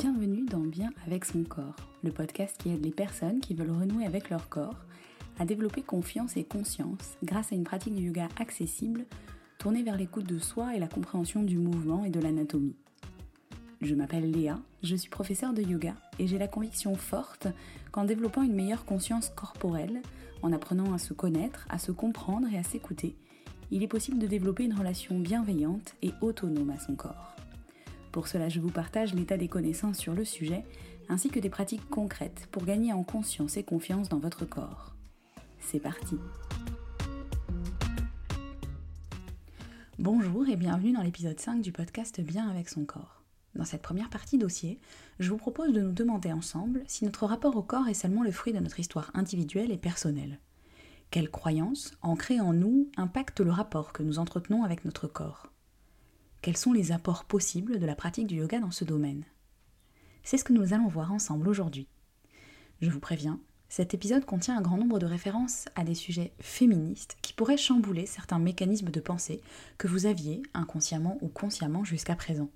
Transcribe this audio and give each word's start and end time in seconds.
Bienvenue 0.00 0.46
dans 0.46 0.60
Bien 0.60 0.88
avec 1.06 1.26
son 1.26 1.42
corps, 1.42 1.76
le 2.02 2.10
podcast 2.10 2.56
qui 2.58 2.70
aide 2.70 2.82
les 2.82 2.90
personnes 2.90 3.40
qui 3.40 3.52
veulent 3.52 3.70
renouer 3.70 4.06
avec 4.06 4.30
leur 4.30 4.48
corps 4.48 4.86
à 5.38 5.44
développer 5.44 5.82
confiance 5.82 6.38
et 6.38 6.44
conscience 6.44 7.18
grâce 7.22 7.52
à 7.52 7.54
une 7.54 7.64
pratique 7.64 7.94
de 7.94 8.00
yoga 8.00 8.28
accessible 8.38 9.04
tournée 9.58 9.82
vers 9.82 9.98
l'écoute 9.98 10.24
de 10.24 10.38
soi 10.38 10.74
et 10.74 10.78
la 10.78 10.88
compréhension 10.88 11.42
du 11.42 11.58
mouvement 11.58 12.02
et 12.02 12.08
de 12.08 12.18
l'anatomie. 12.18 12.76
Je 13.82 13.94
m'appelle 13.94 14.30
Léa, 14.30 14.58
je 14.82 14.96
suis 14.96 15.10
professeure 15.10 15.52
de 15.52 15.60
yoga 15.60 15.94
et 16.18 16.26
j'ai 16.26 16.38
la 16.38 16.48
conviction 16.48 16.94
forte 16.94 17.48
qu'en 17.92 18.06
développant 18.06 18.40
une 18.42 18.54
meilleure 18.54 18.86
conscience 18.86 19.28
corporelle, 19.28 20.00
en 20.40 20.54
apprenant 20.54 20.94
à 20.94 20.98
se 20.98 21.12
connaître, 21.12 21.66
à 21.68 21.78
se 21.78 21.92
comprendre 21.92 22.48
et 22.50 22.56
à 22.56 22.62
s'écouter, 22.62 23.16
il 23.70 23.82
est 23.82 23.88
possible 23.88 24.18
de 24.18 24.26
développer 24.26 24.64
une 24.64 24.78
relation 24.78 25.18
bienveillante 25.18 25.94
et 26.00 26.12
autonome 26.22 26.70
à 26.70 26.78
son 26.78 26.94
corps. 26.94 27.36
Pour 28.12 28.26
cela, 28.26 28.48
je 28.48 28.58
vous 28.58 28.70
partage 28.70 29.14
l'état 29.14 29.36
des 29.36 29.46
connaissances 29.46 29.98
sur 29.98 30.14
le 30.14 30.24
sujet, 30.24 30.64
ainsi 31.08 31.30
que 31.30 31.38
des 31.38 31.50
pratiques 31.50 31.88
concrètes 31.90 32.48
pour 32.50 32.64
gagner 32.64 32.92
en 32.92 33.04
conscience 33.04 33.56
et 33.56 33.62
confiance 33.62 34.08
dans 34.08 34.18
votre 34.18 34.44
corps. 34.44 34.96
C'est 35.60 35.78
parti 35.78 36.16
Bonjour 39.98 40.48
et 40.48 40.56
bienvenue 40.56 40.92
dans 40.92 41.02
l'épisode 41.02 41.38
5 41.38 41.62
du 41.62 41.70
podcast 41.70 42.20
Bien 42.20 42.48
avec 42.48 42.68
son 42.68 42.84
corps. 42.84 43.22
Dans 43.54 43.64
cette 43.64 43.82
première 43.82 44.10
partie 44.10 44.38
dossier, 44.38 44.80
je 45.20 45.30
vous 45.30 45.36
propose 45.36 45.72
de 45.72 45.80
nous 45.80 45.92
demander 45.92 46.32
ensemble 46.32 46.82
si 46.88 47.04
notre 47.04 47.26
rapport 47.26 47.56
au 47.56 47.62
corps 47.62 47.86
est 47.86 47.94
seulement 47.94 48.24
le 48.24 48.32
fruit 48.32 48.52
de 48.52 48.58
notre 48.58 48.80
histoire 48.80 49.10
individuelle 49.14 49.70
et 49.70 49.78
personnelle. 49.78 50.40
Quelles 51.12 51.30
croyances, 51.30 51.92
ancrées 52.02 52.40
en 52.40 52.54
nous, 52.54 52.88
impactent 52.96 53.40
le 53.40 53.52
rapport 53.52 53.92
que 53.92 54.02
nous 54.02 54.18
entretenons 54.18 54.64
avec 54.64 54.84
notre 54.84 55.06
corps? 55.06 55.52
Quels 56.42 56.56
sont 56.56 56.72
les 56.72 56.92
apports 56.92 57.24
possibles 57.24 57.78
de 57.78 57.86
la 57.86 57.94
pratique 57.94 58.26
du 58.26 58.36
yoga 58.36 58.60
dans 58.60 58.70
ce 58.70 58.84
domaine 58.84 59.24
C'est 60.22 60.38
ce 60.38 60.44
que 60.44 60.52
nous 60.52 60.72
allons 60.72 60.88
voir 60.88 61.12
ensemble 61.12 61.48
aujourd'hui. 61.48 61.86
Je 62.80 62.90
vous 62.90 63.00
préviens, 63.00 63.40
cet 63.68 63.94
épisode 63.94 64.24
contient 64.24 64.56
un 64.56 64.62
grand 64.62 64.78
nombre 64.78 64.98
de 64.98 65.06
références 65.06 65.66
à 65.76 65.84
des 65.84 65.94
sujets 65.94 66.32
féministes 66.40 67.16
qui 67.22 67.32
pourraient 67.32 67.56
chambouler 67.56 68.06
certains 68.06 68.38
mécanismes 68.38 68.90
de 68.90 69.00
pensée 69.00 69.42
que 69.78 69.86
vous 69.86 70.06
aviez, 70.06 70.42
inconsciemment 70.54 71.18
ou 71.20 71.28
consciemment, 71.28 71.84
jusqu'à 71.84 72.16
présent. 72.16 72.50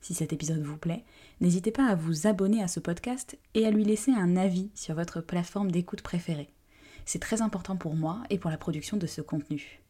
Si 0.00 0.12
cet 0.12 0.32
épisode 0.32 0.62
vous 0.62 0.76
plaît, 0.76 1.04
n'hésitez 1.40 1.70
pas 1.70 1.86
à 1.86 1.94
vous 1.94 2.26
abonner 2.26 2.62
à 2.62 2.68
ce 2.68 2.80
podcast 2.80 3.38
et 3.54 3.66
à 3.66 3.70
lui 3.70 3.84
laisser 3.84 4.12
un 4.12 4.36
avis 4.36 4.70
sur 4.74 4.94
votre 4.94 5.20
plateforme 5.20 5.70
d'écoute 5.70 6.02
préférée. 6.02 6.50
C'est 7.04 7.20
très 7.20 7.42
important 7.42 7.76
pour 7.76 7.94
moi 7.94 8.22
et 8.30 8.38
pour 8.38 8.50
la 8.50 8.58
production 8.58 8.96
de 8.96 9.06
ce 9.06 9.20
contenu. 9.20 9.83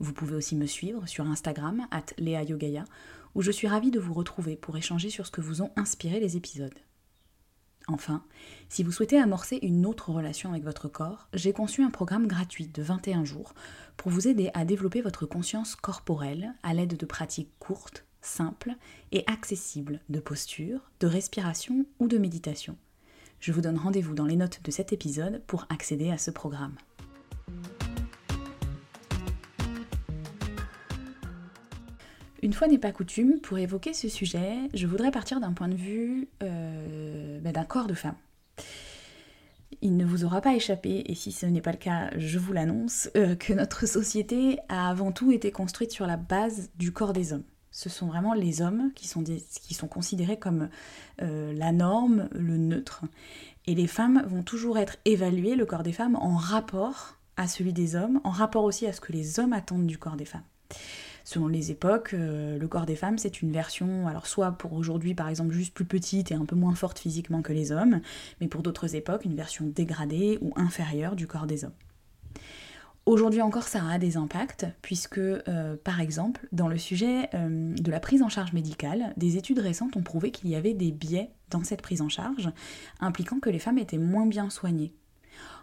Vous 0.00 0.12
pouvez 0.12 0.34
aussi 0.34 0.56
me 0.56 0.66
suivre 0.66 1.06
sur 1.06 1.26
Instagram, 1.26 1.86
at 1.90 2.06
Yogaya, 2.18 2.84
où 3.34 3.42
je 3.42 3.50
suis 3.50 3.68
ravie 3.68 3.90
de 3.90 4.00
vous 4.00 4.14
retrouver 4.14 4.56
pour 4.56 4.76
échanger 4.76 5.10
sur 5.10 5.26
ce 5.26 5.30
que 5.30 5.40
vous 5.40 5.62
ont 5.62 5.70
inspiré 5.76 6.20
les 6.20 6.36
épisodes. 6.36 6.78
Enfin, 7.88 8.22
si 8.68 8.82
vous 8.82 8.92
souhaitez 8.92 9.18
amorcer 9.18 9.58
une 9.62 9.86
autre 9.86 10.10
relation 10.10 10.50
avec 10.50 10.62
votre 10.62 10.88
corps, 10.88 11.28
j'ai 11.32 11.54
conçu 11.54 11.82
un 11.82 11.90
programme 11.90 12.26
gratuit 12.26 12.68
de 12.68 12.82
21 12.82 13.24
jours 13.24 13.54
pour 13.96 14.12
vous 14.12 14.28
aider 14.28 14.50
à 14.52 14.66
développer 14.66 15.00
votre 15.00 15.24
conscience 15.24 15.74
corporelle 15.74 16.52
à 16.62 16.74
l'aide 16.74 16.98
de 16.98 17.06
pratiques 17.06 17.52
courtes, 17.58 18.04
simples 18.20 18.74
et 19.10 19.24
accessibles 19.26 20.00
de 20.10 20.20
posture, 20.20 20.90
de 21.00 21.06
respiration 21.06 21.86
ou 21.98 22.08
de 22.08 22.18
méditation. 22.18 22.76
Je 23.40 23.52
vous 23.52 23.62
donne 23.62 23.78
rendez-vous 23.78 24.14
dans 24.14 24.26
les 24.26 24.36
notes 24.36 24.60
de 24.64 24.70
cet 24.70 24.92
épisode 24.92 25.42
pour 25.46 25.64
accéder 25.70 26.10
à 26.10 26.18
ce 26.18 26.30
programme. 26.30 26.76
Une 32.48 32.54
fois 32.54 32.66
n'est 32.66 32.78
pas 32.78 32.92
coutume, 32.92 33.40
pour 33.40 33.58
évoquer 33.58 33.92
ce 33.92 34.08
sujet, 34.08 34.56
je 34.72 34.86
voudrais 34.86 35.10
partir 35.10 35.38
d'un 35.38 35.52
point 35.52 35.68
de 35.68 35.74
vue 35.74 36.28
euh, 36.42 37.38
bah, 37.40 37.52
d'un 37.52 37.64
corps 37.64 37.86
de 37.86 37.92
femme. 37.92 38.14
Il 39.82 39.98
ne 39.98 40.06
vous 40.06 40.24
aura 40.24 40.40
pas 40.40 40.54
échappé, 40.54 41.02
et 41.04 41.14
si 41.14 41.30
ce 41.30 41.44
n'est 41.44 41.60
pas 41.60 41.72
le 41.72 41.76
cas, 41.76 42.08
je 42.16 42.38
vous 42.38 42.54
l'annonce, 42.54 43.10
euh, 43.18 43.36
que 43.36 43.52
notre 43.52 43.84
société 43.86 44.60
a 44.70 44.88
avant 44.88 45.12
tout 45.12 45.30
été 45.30 45.52
construite 45.52 45.92
sur 45.92 46.06
la 46.06 46.16
base 46.16 46.70
du 46.78 46.90
corps 46.90 47.12
des 47.12 47.34
hommes. 47.34 47.44
Ce 47.70 47.90
sont 47.90 48.06
vraiment 48.06 48.32
les 48.32 48.62
hommes 48.62 48.92
qui 48.94 49.08
sont, 49.08 49.86
considérés 49.86 50.38
comme 50.38 50.70
euh, 51.20 51.52
la 51.52 51.70
norme, 51.72 52.30
le 52.32 52.56
neutre. 52.56 53.04
Et 53.66 53.74
les 53.74 53.86
femmes 53.86 54.24
vont 54.26 54.42
toujours 54.42 54.78
être 54.78 54.96
évaluées, 55.04 55.54
le 55.54 55.66
corps 55.66 55.82
des 55.82 55.92
femmes, 55.92 56.16
en 56.16 56.36
rapport 56.36 57.18
à 57.36 57.46
celui 57.46 57.74
des 57.74 57.94
hommes, 57.94 58.22
en 58.24 58.30
rapport 58.30 58.64
aussi 58.64 58.86
à 58.86 58.94
ce 58.94 59.02
que 59.02 59.12
les 59.12 59.38
hommes 59.38 59.52
attendent 59.52 59.86
du 59.86 59.98
corps 59.98 60.16
des 60.16 60.24
femmes 60.24 60.44
selon 61.28 61.46
les 61.46 61.70
époques, 61.70 62.14
euh, 62.14 62.58
le 62.58 62.68
corps 62.68 62.86
des 62.86 62.96
femmes, 62.96 63.18
c'est 63.18 63.42
une 63.42 63.52
version, 63.52 64.08
alors 64.08 64.26
soit 64.26 64.52
pour 64.52 64.72
aujourd'hui 64.72 65.14
par 65.14 65.28
exemple 65.28 65.52
juste 65.52 65.74
plus 65.74 65.84
petite 65.84 66.30
et 66.30 66.34
un 66.34 66.46
peu 66.46 66.56
moins 66.56 66.74
forte 66.74 66.98
physiquement 66.98 67.42
que 67.42 67.52
les 67.52 67.70
hommes, 67.70 68.00
mais 68.40 68.48
pour 68.48 68.62
d'autres 68.62 68.94
époques, 68.94 69.26
une 69.26 69.34
version 69.34 69.66
dégradée 69.66 70.38
ou 70.40 70.54
inférieure 70.56 71.16
du 71.16 71.26
corps 71.26 71.46
des 71.46 71.66
hommes. 71.66 71.74
Aujourd'hui 73.04 73.42
encore, 73.42 73.64
ça 73.64 73.86
a 73.90 73.98
des 73.98 74.16
impacts, 74.16 74.64
puisque, 74.80 75.18
euh, 75.18 75.76
par 75.84 76.00
exemple, 76.00 76.48
dans 76.52 76.68
le 76.68 76.78
sujet 76.78 77.28
euh, 77.34 77.74
de 77.74 77.90
la 77.90 78.00
prise 78.00 78.22
en 78.22 78.30
charge 78.30 78.54
médicale, 78.54 79.12
des 79.18 79.36
études 79.36 79.58
récentes 79.58 79.98
ont 79.98 80.02
prouvé 80.02 80.30
qu'il 80.30 80.48
y 80.48 80.56
avait 80.56 80.74
des 80.74 80.92
biais 80.92 81.30
dans 81.50 81.62
cette 81.62 81.82
prise 81.82 82.00
en 82.00 82.08
charge, 82.08 82.50
impliquant 83.00 83.38
que 83.38 83.50
les 83.50 83.58
femmes 83.58 83.78
étaient 83.78 83.98
moins 83.98 84.26
bien 84.26 84.48
soignées 84.48 84.94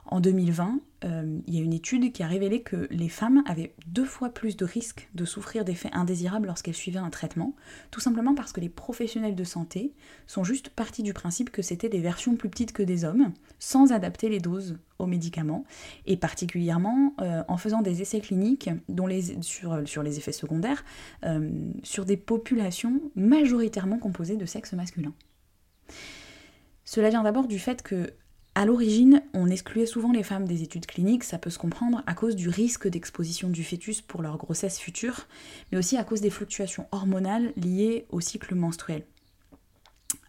en 0.08 0.20
2020, 0.20 0.80
euh, 1.04 1.40
il 1.48 1.56
y 1.56 1.58
a 1.58 1.62
une 1.62 1.74
étude 1.74 2.12
qui 2.12 2.22
a 2.22 2.28
révélé 2.28 2.62
que 2.62 2.88
les 2.92 3.10
femmes 3.10 3.44
avaient 3.48 3.74
deux 3.88 4.06
fois 4.06 4.30
plus 4.30 4.56
de 4.56 4.64
risques 4.64 5.10
de 5.16 5.26
souffrir 5.26 5.66
d'effets 5.66 5.90
indésirables 5.94 6.48
lorsqu'elles 6.48 6.76
suivaient 6.76 7.00
un 7.00 7.10
traitement, 7.10 7.56
tout 7.90 8.00
simplement 8.00 8.36
parce 8.36 8.52
que 8.52 8.62
les 8.62 8.70
professionnels 8.70 9.36
de 9.36 9.44
santé 9.44 9.94
sont 10.28 10.44
juste 10.44 10.70
partis 10.70 11.02
du 11.04 11.14
principe 11.14 11.50
que 11.50 11.62
c'était 11.62 11.90
des 11.90 12.00
versions 12.00 12.36
plus 12.36 12.50
petites 12.50 12.72
que 12.72 12.84
des 12.84 13.04
hommes, 13.04 13.34
sans 13.58 13.92
adapter 13.92 14.30
les 14.30 14.40
doses 14.40 14.78
aux 15.00 15.08
médicaments, 15.08 15.66
et 16.06 16.18
particulièrement 16.18 17.14
euh, 17.22 17.44
en 17.48 17.58
faisant 17.58 17.82
des 17.82 18.02
essais 18.02 18.22
cliniques 18.22 18.70
dont 18.88 19.08
les, 19.08 19.42
sur, 19.42 19.88
sur, 19.88 20.04
les 20.04 20.18
effets 20.18 20.32
secondaires 20.32 20.86
euh, 21.26 21.50
sur 21.84 22.06
des 22.06 22.18
populations 22.18 23.02
majoritairement 23.16 23.98
composées 23.98 24.38
de 24.38 24.46
sexe 24.46 24.74
masculin. 24.74 25.14
Cela 26.84 27.10
vient 27.10 27.24
d'abord 27.24 27.48
du 27.48 27.58
fait 27.58 27.82
que 27.82 28.14
à 28.56 28.66
l'origine, 28.66 29.22
on 29.34 29.48
excluait 29.48 29.86
souvent 29.86 30.14
les 30.14 30.24
femmes 30.24 30.48
des 30.48 30.64
études 30.64 30.86
cliniques, 30.86 31.26
ça 31.26 31.38
peut 31.38 31.50
se 31.50 31.60
comprendre, 31.60 32.02
à 32.08 32.14
cause 32.14 32.38
du 32.38 32.48
risque 32.48 32.88
d'exposition 32.88 33.50
du 33.50 33.66
fœtus 33.66 34.02
pour 34.02 34.22
leur 34.22 34.38
grossesse 34.38 34.80
future, 34.80 35.28
mais 35.72 35.78
aussi 35.78 35.98
à 35.98 36.06
cause 36.06 36.22
des 36.22 36.30
fluctuations 36.30 36.88
hormonales 36.94 37.52
liées 37.58 38.06
au 38.10 38.22
cycle 38.22 38.56
menstruel. 38.56 39.04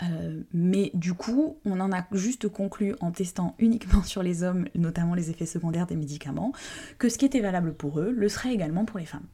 Euh, 0.03 0.41
mais 0.53 0.91
du 0.95 1.15
coup, 1.15 1.57
on 1.65 1.79
en 1.79 1.93
a 1.93 2.05
juste 2.11 2.49
conclu 2.49 2.97
en 3.01 3.13
testant 3.13 3.55
uniquement 3.61 4.03
sur 4.03 4.25
les 4.25 4.43
hommes, 4.43 4.67
notamment 4.75 5.15
les 5.15 5.31
effets 5.31 5.47
secondaires 5.47 5.87
des 5.87 5.97
médicaments, 5.97 6.53
que 6.99 7.09
ce 7.09 7.19
qui 7.19 7.27
était 7.27 7.41
valable 7.41 7.75
pour 7.75 8.01
eux 8.01 8.11
le 8.11 8.29
serait 8.29 8.53
également 8.53 8.85
pour 8.85 8.99
les 8.99 9.07
femmes. 9.07 9.27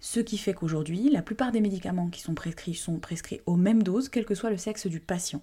Ce 0.00 0.20
qui 0.20 0.38
fait 0.38 0.54
qu'aujourd'hui, 0.54 1.10
la 1.10 1.20
plupart 1.20 1.52
des 1.52 1.60
médicaments 1.60 2.08
qui 2.08 2.22
sont 2.22 2.34
prescrits 2.34 2.74
sont 2.74 2.98
prescrits 2.98 3.42
aux 3.44 3.56
mêmes 3.56 3.82
doses, 3.82 4.08
quel 4.08 4.24
que 4.24 4.34
soit 4.34 4.48
le 4.48 4.56
sexe 4.56 4.86
du 4.86 5.00
patient. 5.00 5.42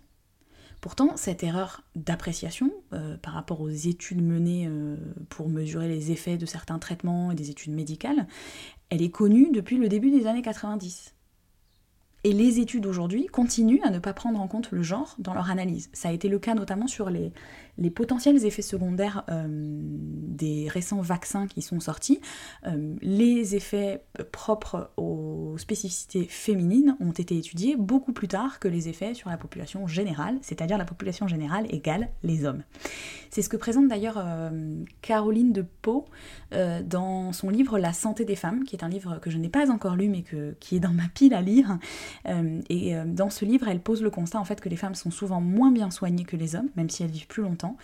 Pourtant, 0.82 1.18
cette 1.18 1.44
erreur 1.44 1.82
d'appréciation 1.96 2.72
euh, 2.94 3.18
par 3.18 3.34
rapport 3.34 3.62
aux 3.62 3.70
études 3.70 4.22
menées 4.22 4.68
euh, 4.68 4.96
pour 5.30 5.50
mesurer 5.50 5.88
les 5.88 6.12
effets 6.12 6.38
de 6.38 6.46
certains 6.46 6.80
traitements 6.80 7.32
et 7.32 7.36
des 7.36 7.50
études 7.50 7.74
médicales, 7.74 8.28
elle 8.90 9.02
est 9.02 9.10
connue 9.10 9.50
depuis 9.52 9.78
le 9.78 9.90
début 9.90 10.12
des 10.12 10.28
années 10.28 10.44
90. 10.44 11.16
Et 12.28 12.34
les 12.34 12.60
études 12.60 12.86
aujourd'hui 12.86 13.28
continuent 13.28 13.80
à 13.86 13.90
ne 13.90 14.00
pas 14.00 14.12
prendre 14.12 14.42
en 14.42 14.50
compte 14.50 14.72
le 14.72 14.84
genre 14.84 15.16
dans 15.18 15.34
leur 15.34 15.50
analyse. 15.50 15.90
Ça 15.94 16.10
a 16.10 16.12
été 16.12 16.28
le 16.28 16.40
cas 16.40 16.56
notamment 16.56 16.88
sur 16.88 17.10
les, 17.10 17.32
les 17.78 17.90
potentiels 17.90 18.44
effets 18.46 18.62
secondaires 18.62 19.24
euh, 19.30 19.46
des 19.50 20.68
récents 20.68 21.02
vaccins 21.02 21.48
qui 21.48 21.62
sont 21.62 21.80
sortis, 21.80 22.20
euh, 22.66 22.96
les 23.02 23.56
effets 23.56 24.04
propres 24.32 24.92
aux 24.98 25.56
spécificités 25.58 26.26
féminines 26.26 26.98
ont 27.00 27.12
été 27.12 27.38
étudiés 27.38 27.76
beaucoup 27.76 28.14
plus 28.14 28.28
tard 28.28 28.60
que 28.60 28.68
les 28.68 28.90
effets 28.90 29.14
sur 29.14 29.30
la 29.30 29.38
population 29.38 29.88
générale, 29.88 30.38
c'est-à-dire 30.42 30.78
la 30.78 30.86
population 30.86 31.28
générale 31.28 31.66
égale 31.70 32.10
les 32.24 32.46
hommes. 32.46 32.64
C'est 33.30 33.42
ce 33.42 33.50
que 33.50 33.58
présente 33.58 33.88
d'ailleurs 33.88 34.18
euh, 34.18 34.84
Caroline 35.02 35.54
de 35.54 35.64
Pau 35.82 36.06
dans 36.86 37.34
son 37.34 37.50
livre 37.50 37.78
La 37.78 37.92
santé 37.92 38.24
des 38.24 38.36
femmes, 38.36 38.64
qui 38.64 38.76
est 38.76 38.84
un 38.84 38.90
livre 38.90 39.20
que 39.22 39.30
je 39.30 39.38
n'ai 39.38 39.50
pas 39.50 39.70
encore 39.70 39.96
lu 39.96 40.08
mais 40.08 40.22
que, 40.22 40.56
qui 40.60 40.78
est 40.78 40.80
dans 40.80 40.94
ma 40.94 41.08
pile 41.14 41.34
à 41.34 41.42
lire. 41.42 41.78
Et 42.26 42.96
dans 43.06 43.30
ce 43.30 43.46
livre, 43.46 43.68
elle 43.68 43.80
pose 43.80 44.02
le 44.02 44.10
constat 44.10 44.40
en 44.40 44.46
fait 44.46 44.62
que 44.62 44.70
les 44.70 44.76
femmes 44.76 44.96
sont 44.96 45.12
souvent 45.12 45.42
moins 45.42 45.72
bien 45.72 45.92
soignées 45.92 46.26
que 46.26 46.36
les 46.36 46.56
hommes, 46.56 46.70
même 46.76 46.90
si 46.90 47.04
elles 47.04 47.12
vivent 47.12 47.28
plus 47.28 47.44
longtemps 47.44 47.78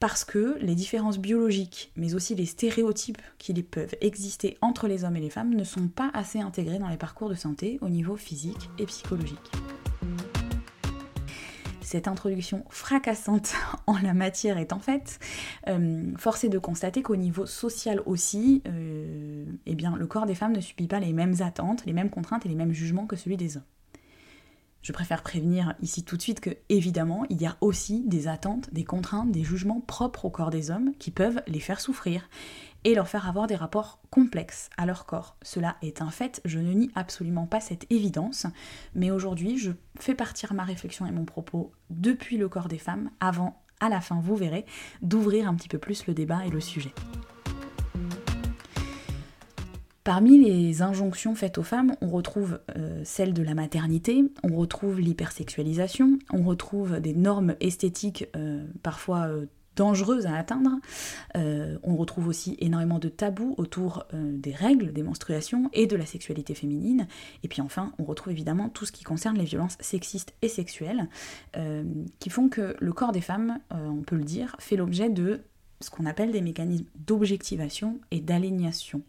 parce 0.00 0.24
que 0.24 0.56
les 0.62 0.74
différences 0.74 1.18
biologiques, 1.18 1.92
mais 1.94 2.14
aussi 2.14 2.34
les 2.34 2.46
stéréotypes 2.46 3.20
qui 3.38 3.52
peuvent 3.62 3.94
exister 4.00 4.56
entre 4.62 4.88
les 4.88 5.04
hommes 5.04 5.16
et 5.16 5.20
les 5.20 5.30
femmes 5.30 5.54
ne 5.54 5.62
sont 5.62 5.88
pas 5.88 6.10
assez 6.14 6.40
intégrés 6.40 6.78
dans 6.78 6.88
les 6.88 6.96
parcours 6.96 7.28
de 7.28 7.34
santé 7.34 7.78
au 7.82 7.90
niveau 7.90 8.16
physique 8.16 8.70
et 8.78 8.86
psychologique. 8.86 9.52
Cette 11.90 12.06
introduction 12.06 12.64
fracassante 12.68 13.52
en 13.88 13.98
la 13.98 14.14
matière 14.14 14.58
est 14.58 14.72
en 14.72 14.78
fait 14.78 15.18
euh, 15.66 16.12
force 16.16 16.44
est 16.44 16.48
de 16.48 16.60
constater 16.60 17.02
qu'au 17.02 17.16
niveau 17.16 17.46
social 17.46 18.00
aussi, 18.06 18.62
euh, 18.68 19.44
eh 19.66 19.74
bien, 19.74 19.96
le 19.96 20.06
corps 20.06 20.24
des 20.24 20.36
femmes 20.36 20.52
ne 20.52 20.60
subit 20.60 20.86
pas 20.86 21.00
les 21.00 21.12
mêmes 21.12 21.34
attentes, 21.40 21.84
les 21.86 21.92
mêmes 21.92 22.08
contraintes 22.08 22.46
et 22.46 22.48
les 22.48 22.54
mêmes 22.54 22.70
jugements 22.70 23.06
que 23.06 23.16
celui 23.16 23.36
des 23.36 23.56
hommes. 23.56 23.64
Je 24.82 24.92
préfère 24.92 25.24
prévenir 25.24 25.74
ici 25.82 26.04
tout 26.04 26.16
de 26.16 26.22
suite 26.22 26.38
que, 26.38 26.50
évidemment, 26.68 27.24
il 27.28 27.42
y 27.42 27.46
a 27.46 27.56
aussi 27.60 28.04
des 28.06 28.28
attentes, 28.28 28.72
des 28.72 28.84
contraintes, 28.84 29.32
des 29.32 29.42
jugements 29.42 29.80
propres 29.80 30.26
au 30.26 30.30
corps 30.30 30.50
des 30.50 30.70
hommes 30.70 30.92
qui 31.00 31.10
peuvent 31.10 31.42
les 31.48 31.58
faire 31.58 31.80
souffrir 31.80 32.30
et 32.84 32.94
leur 32.94 33.08
faire 33.08 33.28
avoir 33.28 33.46
des 33.46 33.56
rapports 33.56 34.00
complexes 34.10 34.70
à 34.76 34.86
leur 34.86 35.06
corps. 35.06 35.36
Cela 35.42 35.76
est 35.82 36.02
un 36.02 36.10
fait, 36.10 36.40
je 36.44 36.58
ne 36.58 36.72
nie 36.72 36.90
absolument 36.94 37.46
pas 37.46 37.60
cette 37.60 37.90
évidence, 37.90 38.46
mais 38.94 39.10
aujourd'hui 39.10 39.58
je 39.58 39.72
fais 39.98 40.14
partir 40.14 40.54
ma 40.54 40.64
réflexion 40.64 41.06
et 41.06 41.12
mon 41.12 41.24
propos 41.24 41.72
depuis 41.90 42.36
le 42.36 42.48
corps 42.48 42.68
des 42.68 42.78
femmes, 42.78 43.10
avant, 43.20 43.62
à 43.80 43.88
la 43.88 44.00
fin, 44.00 44.20
vous 44.20 44.36
verrez, 44.36 44.64
d'ouvrir 45.02 45.48
un 45.48 45.54
petit 45.54 45.68
peu 45.68 45.78
plus 45.78 46.06
le 46.06 46.14
débat 46.14 46.44
et 46.46 46.50
le 46.50 46.60
sujet. 46.60 46.92
Parmi 50.02 50.42
les 50.42 50.80
injonctions 50.80 51.34
faites 51.34 51.58
aux 51.58 51.62
femmes, 51.62 51.94
on 52.00 52.08
retrouve 52.08 52.60
euh, 52.76 53.02
celle 53.04 53.34
de 53.34 53.42
la 53.42 53.54
maternité, 53.54 54.24
on 54.42 54.56
retrouve 54.56 54.98
l'hypersexualisation, 54.98 56.18
on 56.32 56.42
retrouve 56.42 57.00
des 57.00 57.12
normes 57.12 57.54
esthétiques 57.60 58.26
euh, 58.34 58.64
parfois 58.82 59.28
euh, 59.28 59.46
dangereuses 59.76 60.26
à 60.26 60.36
atteindre. 60.36 60.70
on 61.34 61.96
retrouve 61.96 62.28
aussi 62.28 62.56
énormément 62.60 62.98
de 62.98 63.08
tabous 63.08 63.54
autour 63.56 64.06
des 64.12 64.52
règles, 64.52 64.92
des 64.92 65.02
menstruations 65.02 65.70
et 65.72 65.86
de 65.86 65.96
la 65.96 66.06
sexualité 66.06 66.54
féminine. 66.54 67.06
Et 67.42 67.48
puis 67.48 67.62
enfin, 67.62 67.92
on 67.98 68.04
retrouve 68.04 68.32
évidemment 68.32 68.68
tout 68.68 68.84
ce 68.84 68.92
qui 68.92 69.04
concerne 69.04 69.38
les 69.38 69.44
violences 69.44 69.76
sexistes 69.80 70.34
et 70.42 70.48
sexuelles, 70.48 71.08
qui 72.18 72.30
font 72.30 72.48
que 72.48 72.76
le 72.78 72.92
corps 72.92 73.12
des 73.12 73.20
femmes, 73.20 73.58
on 73.70 74.02
peut 74.02 74.16
le 74.16 74.24
dire, 74.24 74.56
fait 74.58 74.76
l'objet 74.76 75.08
de 75.08 75.40
ce 75.80 75.88
qu'on 75.88 76.04
appelle 76.04 76.30
des 76.30 76.42
mécanismes 76.42 76.86
d'objectivation 77.06 78.00
et 78.10 78.20
d'aliénation. 78.20 79.02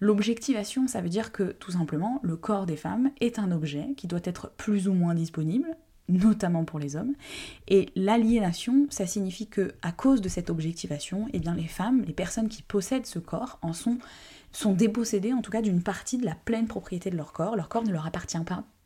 L'objectivation, 0.00 0.86
ça 0.86 1.00
veut 1.00 1.08
dire 1.08 1.32
que 1.32 1.52
tout 1.52 1.72
simplement, 1.72 2.20
le 2.22 2.36
corps 2.36 2.66
des 2.66 2.76
femmes 2.76 3.10
est 3.20 3.38
un 3.38 3.50
objet 3.50 3.94
qui 3.96 4.06
doit 4.06 4.20
être 4.24 4.52
plus 4.56 4.86
ou 4.88 4.92
moins 4.92 5.14
disponible, 5.14 5.76
notamment 6.08 6.64
pour 6.64 6.78
les 6.78 6.96
hommes. 6.96 7.14
Et 7.68 7.90
l'aliénation, 7.96 8.86
ça 8.90 9.06
signifie 9.06 9.46
que 9.46 9.74
à 9.82 9.92
cause 9.92 10.20
de 10.20 10.28
cette 10.28 10.50
objectivation, 10.50 11.28
eh 11.32 11.38
bien 11.38 11.54
les 11.54 11.68
femmes, 11.68 12.02
les 12.02 12.12
personnes 12.12 12.48
qui 12.48 12.62
possèdent 12.62 13.06
ce 13.06 13.18
corps 13.18 13.58
en 13.62 13.72
sont 13.72 13.98
sont 14.52 14.72
dépossédées 14.72 15.32
en 15.32 15.42
tout 15.42 15.50
cas 15.50 15.62
d'une 15.62 15.82
partie 15.82 16.16
de 16.16 16.24
la 16.24 16.36
pleine 16.36 16.68
propriété 16.68 17.10
de 17.10 17.16
leur 17.16 17.32
corps. 17.32 17.56
Leur 17.56 17.68
corps 17.68 17.82
ne 17.82 17.92
leur 17.92 18.06
appartient 18.06 18.38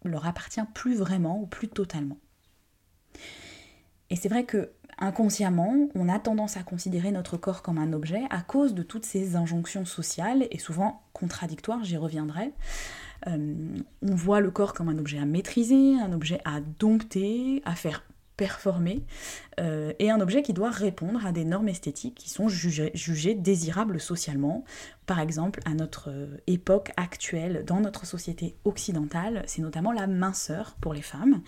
leur 0.05 0.27
appartient 0.27 0.61
plus 0.75 0.97
vraiment 0.97 1.41
ou 1.41 1.47
plus 1.47 1.69
totalement. 1.69 2.17
Et 4.11 4.17
c'est 4.17 4.29
vrai 4.29 4.45
que 4.45 4.71
inconsciemment, 4.99 5.89
on 5.95 6.09
a 6.09 6.19
tendance 6.19 6.57
à 6.57 6.63
considérer 6.63 7.13
notre 7.13 7.37
corps 7.37 7.63
comme 7.63 7.79
un 7.79 7.93
objet 7.93 8.23
à 8.31 8.41
cause 8.41 8.75
de 8.75 8.83
toutes 8.83 9.05
ces 9.05 9.37
injonctions 9.37 9.85
sociales 9.85 10.47
et 10.51 10.59
souvent 10.59 11.03
contradictoires, 11.13 11.85
j'y 11.85 11.97
reviendrai. 11.97 12.53
Euh, 13.27 13.55
on 14.03 14.15
voit 14.15 14.41
le 14.41 14.51
corps 14.51 14.75
comme 14.75 14.89
un 14.89 14.99
objet 14.99 15.19
à 15.19 15.25
maîtriser, 15.25 15.99
un 16.01 16.13
objet 16.13 16.41
à 16.45 16.61
dompter, 16.61 17.63
à 17.65 17.75
faire 17.75 18.05
performer, 18.39 19.03
euh, 19.59 19.93
et 19.99 20.11
un 20.11 20.21
objet 20.21 20.43
qui 20.43 20.55
doit 20.55 20.71
répondre 20.71 21.27
à 21.27 21.33
des 21.33 21.45
normes 21.45 21.69
esthétiques 21.69 22.15
qui 22.15 22.31
sont 22.31 22.49
jugées, 22.49 23.35
désirables 23.35 24.01
socialement. 24.01 24.65
Par 25.07 25.19
exemple, 25.19 25.61
à 25.65 25.75
notre 25.75 26.11
euh, 26.11 26.37
époque 26.47 26.93
actuelle, 26.97 27.65
dans 27.67 27.81
notre 27.81 28.07
société 28.07 28.55
occidentale, 28.65 29.43
c'est 29.47 29.61
notamment 29.61 29.91
la 29.91 30.07
minceur 30.07 30.77
pour 30.81 30.95
les 30.95 31.03
femmes. 31.03 31.43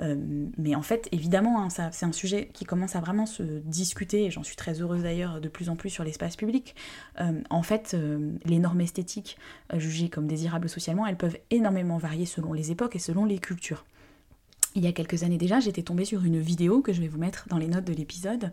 Euh, 0.00 0.16
mais 0.58 0.74
en 0.74 0.82
fait, 0.82 1.08
évidemment, 1.12 1.62
hein, 1.62 1.68
c'est 1.70 2.04
un 2.04 2.12
sujet 2.12 2.50
qui 2.52 2.64
commence 2.64 2.96
à 2.96 3.00
vraiment 3.00 3.26
se 3.26 3.44
discuter, 3.44 4.24
et 4.24 4.30
j'en 4.32 4.42
suis 4.42 4.56
très 4.56 4.80
heureuse 4.80 5.04
d'ailleurs 5.04 5.40
de 5.40 5.48
plus 5.48 5.68
en 5.68 5.76
plus 5.76 5.90
sur 5.90 6.02
l'espace 6.02 6.36
public. 6.36 6.74
en 7.50 7.62
fait, 7.62 7.96
les 8.44 8.58
normes 8.58 8.80
esthétiques 8.80 9.38
jugées 9.74 10.08
comme 10.08 10.26
désirables 10.26 10.68
socialement, 10.68 11.06
elles 11.06 11.16
peuvent 11.16 11.38
énormément 11.50 11.98
varier 11.98 12.26
selon 12.26 12.52
les 12.52 12.72
époques 12.72 12.96
et 12.96 12.98
selon 12.98 13.24
les 13.24 13.38
cultures 13.38 13.84
il 14.74 14.84
y 14.84 14.86
a 14.86 14.92
quelques 14.92 15.22
années 15.22 15.38
déjà, 15.38 15.60
j'étais 15.60 15.82
tombée 15.82 16.04
sur 16.04 16.24
une 16.24 16.40
vidéo 16.40 16.80
que 16.80 16.92
je 16.92 17.00
vais 17.00 17.08
vous 17.08 17.18
mettre 17.18 17.46
dans 17.48 17.58
les 17.58 17.68
notes 17.68 17.84
de 17.84 17.92
l'épisode, 17.92 18.52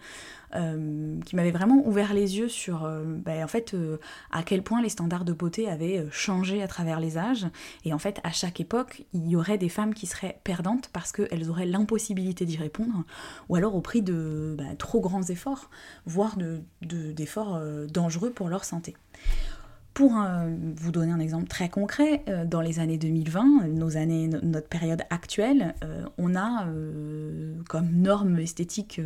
euh, 0.55 1.19
qui 1.25 1.35
m'avait 1.35 1.51
vraiment 1.51 1.81
ouvert 1.85 2.13
les 2.13 2.37
yeux 2.37 2.49
sur 2.49 2.83
euh, 2.83 3.03
ben, 3.05 3.43
en 3.43 3.47
fait 3.47 3.73
euh, 3.73 3.97
à 4.31 4.43
quel 4.43 4.63
point 4.63 4.81
les 4.81 4.89
standards 4.89 5.25
de 5.25 5.33
beauté 5.33 5.69
avaient 5.69 6.05
changé 6.11 6.61
à 6.61 6.67
travers 6.67 6.99
les 6.99 7.17
âges. 7.17 7.47
Et 7.85 7.93
en 7.93 7.99
fait, 7.99 8.19
à 8.23 8.31
chaque 8.31 8.59
époque, 8.59 9.05
il 9.13 9.27
y 9.27 9.35
aurait 9.35 9.57
des 9.57 9.69
femmes 9.69 9.93
qui 9.93 10.07
seraient 10.07 10.39
perdantes 10.43 10.89
parce 10.91 11.11
qu'elles 11.11 11.49
auraient 11.49 11.65
l'impossibilité 11.65 12.45
d'y 12.45 12.57
répondre, 12.57 13.03
ou 13.47 13.55
alors 13.55 13.75
au 13.75 13.81
prix 13.81 14.01
de 14.01 14.55
ben, 14.57 14.75
trop 14.75 14.99
grands 14.99 15.23
efforts, 15.23 15.69
voire 16.05 16.35
d'efforts 16.81 17.59
de, 17.59 17.87
dangereux 17.87 18.31
pour 18.31 18.49
leur 18.49 18.65
santé. 18.65 18.95
Pour 19.99 20.13
vous 20.77 20.93
donner 20.93 21.11
un 21.11 21.19
exemple 21.19 21.49
très 21.49 21.67
concret, 21.67 22.23
euh, 22.29 22.45
dans 22.45 22.61
les 22.61 22.79
années 22.79 22.97
2020, 22.97 23.67
nos 23.67 23.97
années, 23.97 24.29
notre 24.29 24.69
période 24.69 25.01
actuelle, 25.09 25.75
euh, 25.83 26.05
on 26.17 26.35
a 26.35 26.67
euh, 26.67 27.55
comme 27.67 27.91
norme 27.91 28.39
esthétique 28.39 29.01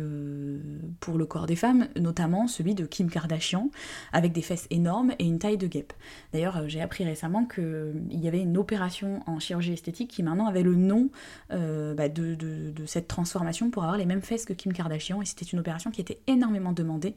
pour 1.00 1.18
le 1.18 1.26
corps 1.26 1.46
des 1.46 1.56
femmes, 1.56 1.88
notamment 2.00 2.46
celui 2.46 2.76
de 2.76 2.86
Kim 2.86 3.10
Kardashian, 3.10 3.70
avec 4.12 4.30
des 4.30 4.40
fesses 4.40 4.68
énormes 4.70 5.14
et 5.18 5.24
une 5.24 5.40
taille 5.40 5.58
de 5.58 5.66
guêpe. 5.66 5.94
D'ailleurs, 6.32 6.68
j'ai 6.68 6.80
appris 6.80 7.02
récemment 7.02 7.44
qu'il 7.44 8.04
y 8.10 8.28
avait 8.28 8.42
une 8.42 8.56
opération 8.56 9.20
en 9.26 9.40
chirurgie 9.40 9.72
esthétique 9.72 10.10
qui 10.10 10.22
maintenant 10.22 10.46
avait 10.46 10.62
le 10.62 10.76
nom 10.76 11.10
bah, 11.50 12.08
de, 12.08 12.72
cette 12.86 13.08
transformation 13.08 13.70
pour 13.70 13.82
avoir 13.82 13.98
les 13.98 14.06
mêmes 14.06 14.22
fesses 14.22 14.44
que 14.44 14.52
Kim 14.52 14.72
Kardashian, 14.72 15.20
et 15.20 15.24
c'était 15.24 15.44
une 15.44 15.58
opération 15.58 15.90
qui 15.90 16.00
était 16.00 16.20
énormément 16.28 16.72
demandée 16.72 17.16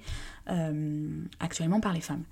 actuellement 1.39 1.79
par 1.79 1.93
les 1.93 2.01
femmes. 2.01 2.23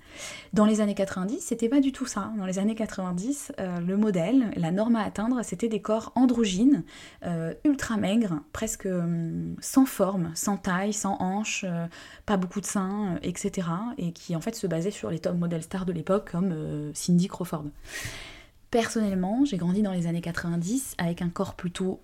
Dans 0.52 0.64
les 0.64 0.80
années 0.80 0.94
90, 0.94 1.35
c'était 1.40 1.68
pas 1.68 1.80
du 1.80 1.92
tout 1.92 2.06
ça. 2.06 2.32
Dans 2.36 2.46
les 2.46 2.58
années 2.58 2.74
90, 2.74 3.52
euh, 3.58 3.80
le 3.80 3.96
modèle, 3.96 4.50
la 4.56 4.70
norme 4.70 4.96
à 4.96 5.02
atteindre, 5.04 5.42
c'était 5.42 5.68
des 5.68 5.80
corps 5.80 6.12
androgynes, 6.14 6.84
euh, 7.24 7.54
ultra 7.64 7.96
maigres, 7.96 8.40
presque 8.52 8.86
hum, 8.86 9.56
sans 9.60 9.86
forme, 9.86 10.30
sans 10.34 10.56
taille, 10.56 10.92
sans 10.92 11.16
hanches, 11.20 11.64
euh, 11.66 11.86
pas 12.26 12.36
beaucoup 12.36 12.60
de 12.60 12.66
seins, 12.66 13.18
etc. 13.22 13.68
Et 13.98 14.12
qui 14.12 14.36
en 14.36 14.40
fait 14.40 14.54
se 14.54 14.66
basaient 14.66 14.90
sur 14.90 15.10
les 15.10 15.18
top 15.18 15.36
modèles 15.36 15.62
stars 15.62 15.86
de 15.86 15.92
l'époque 15.92 16.30
comme 16.30 16.54
Cindy 16.94 17.28
Crawford. 17.28 17.64
Personnellement, 18.70 19.44
j'ai 19.44 19.56
grandi 19.56 19.82
dans 19.82 19.92
les 19.92 20.06
années 20.06 20.20
90 20.20 20.96
avec 20.98 21.22
un 21.22 21.28
corps 21.28 21.54
plutôt 21.54 22.00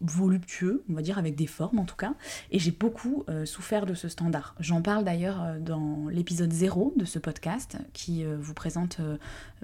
voluptueux, 0.00 0.84
on 0.88 0.94
va 0.94 1.02
dire, 1.02 1.18
avec 1.18 1.34
des 1.34 1.46
formes 1.46 1.78
en 1.78 1.84
tout 1.84 1.96
cas, 1.96 2.14
et 2.50 2.58
j'ai 2.58 2.70
beaucoup 2.70 3.24
euh, 3.28 3.44
souffert 3.44 3.86
de 3.86 3.94
ce 3.94 4.08
standard. 4.08 4.54
J'en 4.60 4.80
parle 4.80 5.04
d'ailleurs 5.04 5.42
euh, 5.42 5.58
dans 5.58 6.06
l'épisode 6.08 6.52
0 6.52 6.94
de 6.96 7.04
ce 7.04 7.18
podcast, 7.18 7.76
qui 7.92 8.24
euh, 8.24 8.36
vous 8.40 8.54
présente 8.54 9.00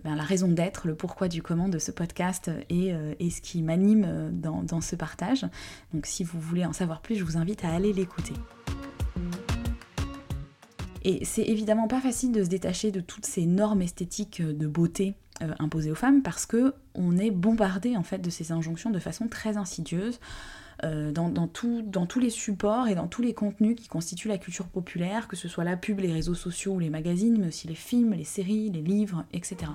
ben, 0.05 0.15
la 0.15 0.23
raison 0.23 0.49
d'être, 0.49 0.87
le 0.87 0.95
pourquoi 0.95 1.29
du 1.29 1.43
comment 1.43 1.69
de 1.69 1.79
ce 1.79 1.91
podcast 1.91 2.51
et, 2.69 2.93
et 3.19 3.31
ce 3.31 3.41
qui 3.41 3.63
m'anime 3.63 4.31
dans, 4.33 4.63
dans 4.63 4.81
ce 4.81 4.97
partage. 4.97 5.47
Donc 5.93 6.07
si 6.07 6.25
vous 6.25 6.41
voulez 6.41 6.65
en 6.65 6.73
savoir 6.73 7.01
plus, 7.01 7.17
je 7.17 7.25
vous 7.25 7.37
invite 7.37 7.65
à 7.65 7.73
aller 7.73 7.93
l'écouter. 7.93 8.35
Et 11.03 11.25
c'est 11.25 11.43
évidemment 11.43 11.89
pas 11.89 12.01
facile 12.01 12.33
de 12.33 12.45
se 12.45 12.49
détacher 12.49 12.91
de 12.91 13.01
toutes 13.01 13.27
ces 13.27 13.45
normes 13.47 13.83
esthétiques 13.83 14.41
de 14.41 14.67
beauté 14.67 15.15
euh, 15.43 15.53
imposées 15.59 15.91
aux 15.91 15.97
femmes 15.97 16.23
parce 16.23 16.47
que 16.47 16.75
on 16.95 17.19
est 17.19 17.31
bombardé 17.31 17.97
en 17.97 18.03
fait 18.03 18.19
de 18.19 18.31
ces 18.31 18.53
injonctions 18.53 18.91
de 18.91 18.99
façon 18.99 19.29
très 19.29 19.57
insidieuse. 19.57 20.21
Euh, 20.85 21.13
dans, 21.13 21.47
tous 21.47 22.19
les 22.19 22.31
supports 22.31 22.89
et 22.89 22.97
dans 22.97 23.07
tous 23.07 23.23
les 23.23 23.35
contenus 23.35 23.77
qui 23.77 23.87
constituent 23.87 24.27
la 24.27 24.39
culture 24.39 24.67
populaire, 24.67 25.29
que 25.29 25.37
ce 25.37 25.47
soit 25.47 25.63
la 25.63 25.77
pub, 25.77 26.01
les 26.01 26.13
réseaux 26.13 26.35
sociaux 26.35 26.73
ou 26.73 26.79
les 26.81 26.91
magazines, 26.91 27.39
mais 27.39 27.49
aussi 27.49 27.69
les 27.69 27.77
films, 27.77 28.15
les 28.15 28.25
séries, 28.25 28.69
les 28.71 28.83
livres, 28.83 29.25
etc. 29.33 29.71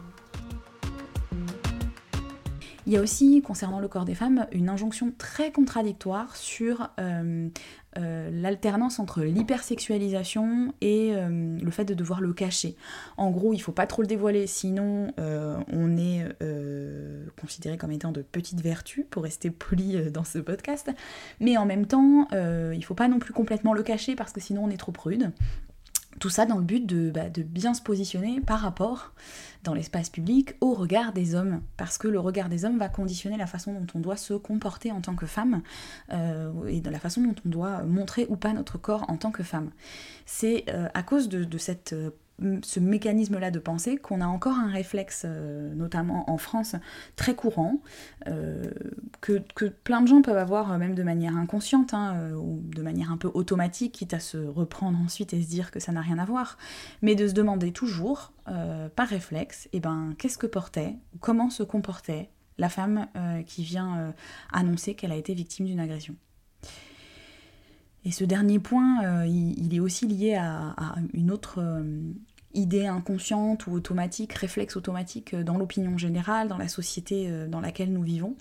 Il 2.87 2.93
y 2.93 2.95
a 2.95 3.01
aussi, 3.01 3.41
concernant 3.41 3.81
le 3.81 3.89
corps 3.89 4.05
des 4.05 4.15
femmes, 4.15 4.47
une 4.53 4.69
injonction 4.69 5.11
très 5.17 5.51
contradictoire 5.51 6.37
sur 6.37 6.89
euh, 7.01 7.49
euh, 7.97 8.29
l'alternance 8.31 8.99
entre 8.99 9.23
l'hypersexualisation 9.23 10.73
et 10.79 11.11
euh, 11.13 11.57
le 11.61 11.71
fait 11.71 11.83
de 11.83 11.93
devoir 11.93 12.21
le 12.21 12.31
cacher. 12.31 12.77
En 13.17 13.29
gros, 13.29 13.51
il 13.51 13.59
faut 13.59 13.73
pas 13.73 13.87
trop 13.87 14.03
le 14.03 14.07
dévoiler, 14.07 14.47
sinon 14.47 15.11
on 15.17 15.97
est 15.97 16.23
considéré 17.41 17.77
comme 17.77 17.91
étant 17.91 18.13
de 18.13 18.21
petites 18.21 18.61
vertus, 18.61 19.03
pour 19.09 19.23
rester 19.23 19.51
poli 19.51 20.09
dans 20.09 20.23
ce 20.23 20.39
podcast. 20.39 20.89
Mais 21.41 21.57
en 21.57 21.65
même 21.65 21.87
temps, 21.87 22.29
il 22.31 22.83
faut 22.85 22.95
pas 22.95 23.09
non 23.09 23.19
plus 23.19 23.33
complètement 23.33 23.73
le 23.73 23.83
cacher 23.83 24.15
parce 24.15 24.31
que 24.31 24.39
sinon 24.39 24.63
on 24.63 24.69
est 24.69 24.77
trop 24.77 24.93
prude. 24.93 25.33
Tout 26.19 26.29
ça 26.29 26.45
dans 26.45 26.57
le 26.57 26.63
but 26.63 26.85
de, 26.85 27.11
bah, 27.11 27.29
de 27.29 27.43
bien 27.43 27.73
se 27.73 27.81
positionner 27.81 28.41
par 28.41 28.59
rapport 28.59 29.13
dans 29.63 29.73
l'espace 29.73 30.09
public 30.09 30.55
au 30.61 30.73
regard 30.73 31.13
des 31.13 31.35
hommes, 31.35 31.61
parce 31.77 31.97
que 31.97 32.07
le 32.07 32.19
regard 32.19 32.49
des 32.49 32.65
hommes 32.65 32.77
va 32.77 32.89
conditionner 32.89 33.37
la 33.37 33.47
façon 33.47 33.73
dont 33.73 33.87
on 33.93 33.99
doit 33.99 34.17
se 34.17 34.33
comporter 34.33 34.91
en 34.91 35.01
tant 35.01 35.15
que 35.15 35.25
femme 35.25 35.61
euh, 36.13 36.51
et 36.67 36.81
la 36.81 36.99
façon 36.99 37.21
dont 37.21 37.35
on 37.45 37.49
doit 37.49 37.83
montrer 37.83 38.25
ou 38.29 38.35
pas 38.35 38.53
notre 38.53 38.77
corps 38.77 39.05
en 39.09 39.17
tant 39.17 39.31
que 39.31 39.43
femme. 39.43 39.71
C'est 40.25 40.65
euh, 40.69 40.87
à 40.93 41.03
cause 41.03 41.29
de, 41.29 41.43
de 41.43 41.57
cette 41.57 41.93
euh, 41.93 42.11
ce 42.61 42.79
mécanisme-là 42.79 43.49
de 43.49 43.59
pensée 43.59 43.97
qu'on 43.97 44.21
a 44.21 44.27
encore 44.27 44.57
un 44.57 44.69
réflexe, 44.69 45.23
euh, 45.25 45.73
notamment 45.73 46.29
en 46.29 46.37
France, 46.37 46.75
très 47.15 47.35
courant, 47.35 47.81
euh, 48.27 48.71
que, 49.21 49.39
plein 49.83 50.01
de 50.01 50.07
gens 50.07 50.21
peuvent 50.21 50.37
avoir 50.37 50.71
euh, 50.71 50.77
même 50.77 50.93
de 50.93 51.03
manière 51.03 51.35
inconsciente 51.35 51.93
hein, 51.93 52.31
ou 52.35 52.61
de 52.63 52.81
manière 52.81 53.11
un 53.11 53.17
peu 53.17 53.29
automatique, 53.33 53.93
quitte 53.93 54.13
à 54.13 54.19
se 54.19 54.37
reprendre 54.37 54.99
ensuite 54.99 55.33
et 55.33 55.41
se 55.41 55.47
dire 55.47 55.71
que 55.71 55.79
ça 55.79 55.91
n'a 55.91 56.01
rien 56.01 56.19
à 56.19 56.25
voir, 56.25 56.57
mais 57.01 57.15
de 57.15 57.27
se 57.27 57.33
demander 57.33 57.71
toujours, 57.71 58.33
par 58.95 59.09
réflexe, 59.09 59.67
eh 59.73 59.81
ben, 59.81 60.15
qu'est-ce 60.17 60.37
que 60.37 60.47
portait, 60.47 60.95
comment 61.19 61.49
se 61.49 61.63
comportait 61.63 62.29
la 62.57 62.69
femme 62.69 63.07
qui 63.45 63.63
vient 63.63 64.13
annoncer 64.53 64.95
qu'elle 64.95 65.11
a 65.11 65.17
été 65.17 65.33
victime 65.33 65.65
d'une 65.65 65.81
agression. 65.81 66.15
Et 68.07 68.11
ce 68.11 68.23
dernier 68.23 68.57
point, 68.57 69.25
il, 69.25 69.75
est 69.75 69.81
aussi 69.81 70.07
lié 70.07 70.35
à, 70.35 70.95
une 71.13 71.29
autre 71.29 71.83
idée 72.53 72.87
inconsciente 72.87 73.67
ou 73.67 73.73
automatique, 73.73 74.31
réflexe 74.31 74.77
automatique 74.77 75.35
dans 75.35 75.57
l'opinion 75.57 75.97
générale, 75.97 76.47
dans 76.47 76.57
la 76.57 76.69
société 76.69 77.29
dans 77.49 77.59
laquelle 77.59 77.91
nous 77.91 78.03
vivons, 78.03 78.35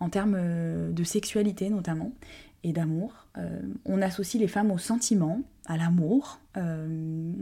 en 0.00 0.08
termes 0.08 0.92
de 0.92 1.04
sexualité 1.04 1.70
notamment 1.70 2.12
et 2.64 2.72
d'amour. 2.72 3.26
Euh, 3.38 3.60
on 3.84 4.02
associe 4.02 4.40
les 4.40 4.48
femmes 4.48 4.70
au 4.70 4.78
sentiment, 4.78 5.42
à 5.66 5.76
l'amour, 5.76 6.40
euh, 6.56 7.32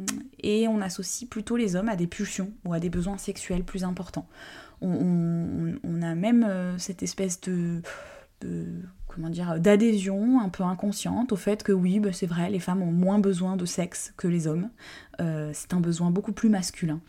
et 0.42 0.68
on 0.68 0.80
associe 0.80 1.28
plutôt 1.28 1.56
les 1.56 1.76
hommes 1.76 1.88
à 1.88 1.96
des 1.96 2.06
pulsions 2.06 2.52
ou 2.64 2.72
à 2.72 2.80
des 2.80 2.90
besoins 2.90 3.18
sexuels 3.18 3.64
plus 3.64 3.84
importants. 3.84 4.28
On, 4.82 6.02
a 6.02 6.14
même 6.14 6.44
euh, 6.44 6.78
cette 6.78 7.02
espèce 7.02 7.40
de, 7.42 7.82
comment 9.14 9.30
dire 9.30 9.60
d'adhésion 9.60 10.40
un 10.40 10.48
peu 10.48 10.62
inconsciente 10.62 11.32
au 11.32 11.36
fait 11.36 11.62
que 11.62 11.72
oui, 11.72 12.00
bah, 12.00 12.12
c'est 12.12 12.26
vrai, 12.26 12.50
les 12.50 12.60
femmes 12.60 12.82
ont 12.82 12.92
moins 12.92 13.18
besoin 13.18 13.56
de 13.56 13.64
sexe 13.64 14.12
que 14.16 14.28
les 14.28 14.46
hommes. 14.46 14.70
c'est 15.18 15.74
un 15.74 15.80
besoin 15.80 16.10
beaucoup 16.10 16.32
plus 16.32 16.48
masculin. 16.48 17.00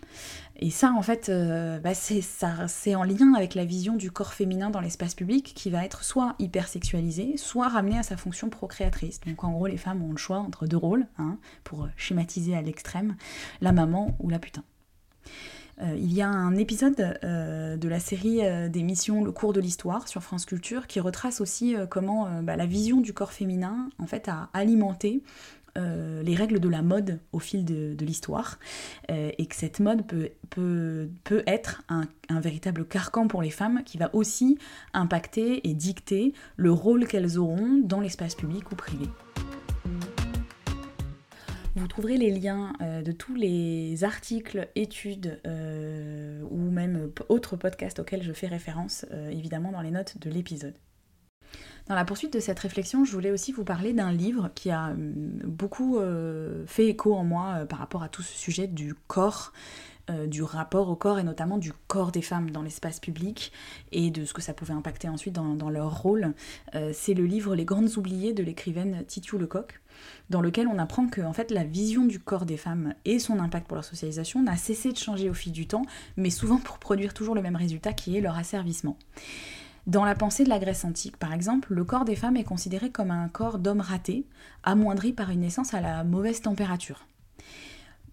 Et 0.64 0.70
ça, 0.70 0.94
en 0.96 1.02
fait, 1.02 1.30
euh, 1.30 1.80
bah, 1.80 1.96
c'est 1.96 2.96
en 2.96 3.04
lien 3.04 3.34
avec 3.34 3.56
la 3.56 3.66
vision 3.66 3.96
du 3.96 4.12
corps 4.12 4.34
féminin 4.34 4.70
dans 4.70 4.80
l'espace 4.80 5.16
public 5.16 5.54
qui 5.56 5.72
va 5.72 5.84
être 5.84 6.04
soit 6.04 6.36
hypersexualisé, 6.38 7.36
soit 7.38 7.68
ramené 7.68 7.98
à 7.98 8.04
sa 8.04 8.16
fonction 8.16 8.50
procréatrice. 8.52 9.20
Donc 9.22 9.44
en 9.44 9.52
gros, 9.52 9.66
les 9.66 9.78
femmes 9.78 10.04
ont 10.04 10.12
le 10.12 10.18
choix 10.18 10.38
entre 10.38 10.68
deux 10.68 10.78
rôles, 10.78 11.08
hein, 11.18 11.38
pour 11.64 11.90
schématiser 11.98 12.56
à 12.56 12.62
l'extrême, 12.62 13.16
la 13.60 13.72
maman 13.72 14.16
ou 14.20 14.30
la 14.30 14.38
putain. 14.38 14.64
Euh, 15.82 15.96
il 15.98 16.14
y 16.14 16.22
a 16.22 16.30
un 16.30 16.56
épisode 16.56 17.20
euh, 17.24 17.78
de 17.78 17.88
la 17.88 18.00
série 18.00 18.42
d'émissions 18.70 19.24
Le 19.24 19.32
cours 19.32 19.54
de 19.54 19.60
l'histoire 19.60 20.08
sur 20.08 20.22
France 20.24 20.46
Culture 20.46 20.88
qui 20.88 21.00
retrace 21.00 21.42
aussi 21.42 21.76
comment 21.90 22.42
bah, 22.42 22.56
la 22.56 22.66
vision 22.66 23.02
du 23.02 23.14
corps 23.14 23.34
féminin 23.34 23.90
en 24.00 24.08
fait 24.08 24.28
a 24.28 24.50
alimenté 24.54 25.22
euh, 25.78 26.22
les 26.22 26.36
règles 26.36 26.60
de 26.60 26.68
la 26.68 26.82
mode 26.82 27.20
au 27.32 27.40
fil 27.40 27.64
de, 27.64 27.96
l'histoire, 28.04 28.60
euh, 29.10 29.32
et 29.38 29.46
que 29.46 29.56
cette 29.56 29.80
mode 29.80 30.06
peut, 30.50 31.10
être 31.48 31.82
un, 31.88 32.08
véritable 32.42 32.86
carcan 32.86 33.28
pour 33.28 33.42
les 33.42 33.50
femmes 33.50 33.82
qui 33.86 33.98
va 33.98 34.14
aussi 34.14 34.58
impacter 34.94 35.68
et 35.70 35.74
dicter 35.74 36.34
le 36.58 36.72
rôle 36.72 37.08
qu'elles 37.08 37.38
auront 37.38 37.80
dans 37.84 38.02
l'espace 38.02 38.36
public 38.36 38.72
ou 38.72 38.76
privé. 38.76 39.06
Vous 41.76 41.88
trouverez 41.88 42.18
les 42.18 42.32
liens 42.32 42.74
euh, 42.82 43.02
de 43.02 43.12
tous 43.12 43.36
les 43.36 44.04
articles, 44.04 44.68
études 44.76 45.40
ou 46.50 46.58
même 46.70 47.12
autres 47.30 47.56
podcasts 47.56 48.00
auxquels 48.00 48.24
je 48.24 48.34
fais 48.34 48.48
référence 48.48 49.06
évidemment 49.32 49.72
dans 49.72 49.82
les 49.82 49.92
notes 49.92 50.18
de 50.18 50.30
l'épisode. 50.30 50.76
Dans 51.88 51.96
la 51.96 52.06
poursuite 52.06 52.34
de 52.34 52.40
cette 52.40 52.60
réflexion, 52.60 53.06
je 53.06 53.12
voulais 53.12 53.32
aussi 53.32 53.52
vous 53.52 53.64
parler 53.64 53.94
d'un 53.94 54.12
livre 54.12 54.50
qui 54.56 54.72
a 54.72 54.92
hum, 54.92 55.40
beaucoup 55.44 55.98
euh, 55.98 56.64
fait 56.68 56.88
écho 56.88 57.14
en 57.16 57.24
moi 57.24 57.56
euh, 57.58 57.66
par 57.66 57.80
rapport 57.80 58.04
à 58.04 58.10
tout 58.10 58.22
ce 58.22 58.34
sujet 58.34 58.68
du 58.68 58.94
corps, 59.08 59.52
euh, 60.10 60.28
du 60.28 60.44
rapport 60.44 60.90
au 60.90 60.96
corps 60.96 61.20
et 61.20 61.24
notamment 61.24 61.58
du 61.58 61.74
corps 61.88 62.12
des 62.12 62.22
femmes 62.22 62.50
dans 62.50 62.62
l'espace 62.62 63.00
public 63.00 63.52
et 63.92 64.12
de 64.12 64.26
ce 64.26 64.34
que 64.34 64.42
ça 64.42 64.54
pouvait 64.54 64.74
impacter 64.74 65.10
ensuite 65.10 65.34
dans, 65.34 65.70
leur 65.70 66.02
rôle. 66.02 66.34
C'est 66.94 67.14
le 67.14 67.26
livre 67.26 67.56
Les 67.56 67.66
Grandes 67.66 67.98
Oubliées 67.98 68.34
de 68.34 68.44
l'écrivaine 68.44 69.04
Titiou 69.06 69.38
Lecoq 69.38 69.82
dans 70.30 70.42
lequel 70.42 70.68
on 70.68 70.78
apprend 70.78 71.08
que 71.08 71.22
en 71.22 71.34
fait, 71.34 71.52
la 71.52 71.64
vision 71.64 72.06
du 72.06 72.20
corps 72.20 72.46
des 72.46 72.58
femmes 72.58 72.94
et 73.06 73.20
son 73.20 73.40
impact 73.40 73.68
pour 73.68 73.76
leur 73.76 73.86
socialisation 73.86 74.42
n'a 74.42 74.58
cessé 74.58 74.92
de 74.92 74.98
changer 74.98 75.30
au 75.30 75.34
fil 75.34 75.52
du 75.52 75.68
temps, 75.68 75.86
mais 76.18 76.30
souvent 76.30 76.58
pour 76.58 76.80
produire 76.80 77.14
toujours 77.14 77.36
le 77.36 77.42
même 77.42 77.56
résultat 77.56 77.94
qui 77.94 78.18
est 78.18 78.22
leur 78.22 78.38
asservissement. 78.38 78.98
Dans 79.88 80.06
la 80.06 80.14
pensée 80.14 80.44
de 80.44 80.50
la 80.50 80.60
Grèce 80.60 80.86
antique, 80.86 81.18
par 81.18 81.34
exemple, 81.34 81.74
le 81.74 81.84
corps 81.84 82.06
des 82.06 82.16
femmes 82.16 82.38
est 82.38 82.44
considéré 82.44 82.92
comme 82.92 83.10
un 83.10 83.28
corps 83.30 83.58
d'homme 83.58 83.82
raté, 83.82 84.26
amoindri 84.64 85.12
par 85.12 85.32
une 85.32 85.40
naissance 85.40 85.74
à 85.74 85.82
la 85.82 86.04
mauvaise 86.04 86.42
température. 86.42 87.08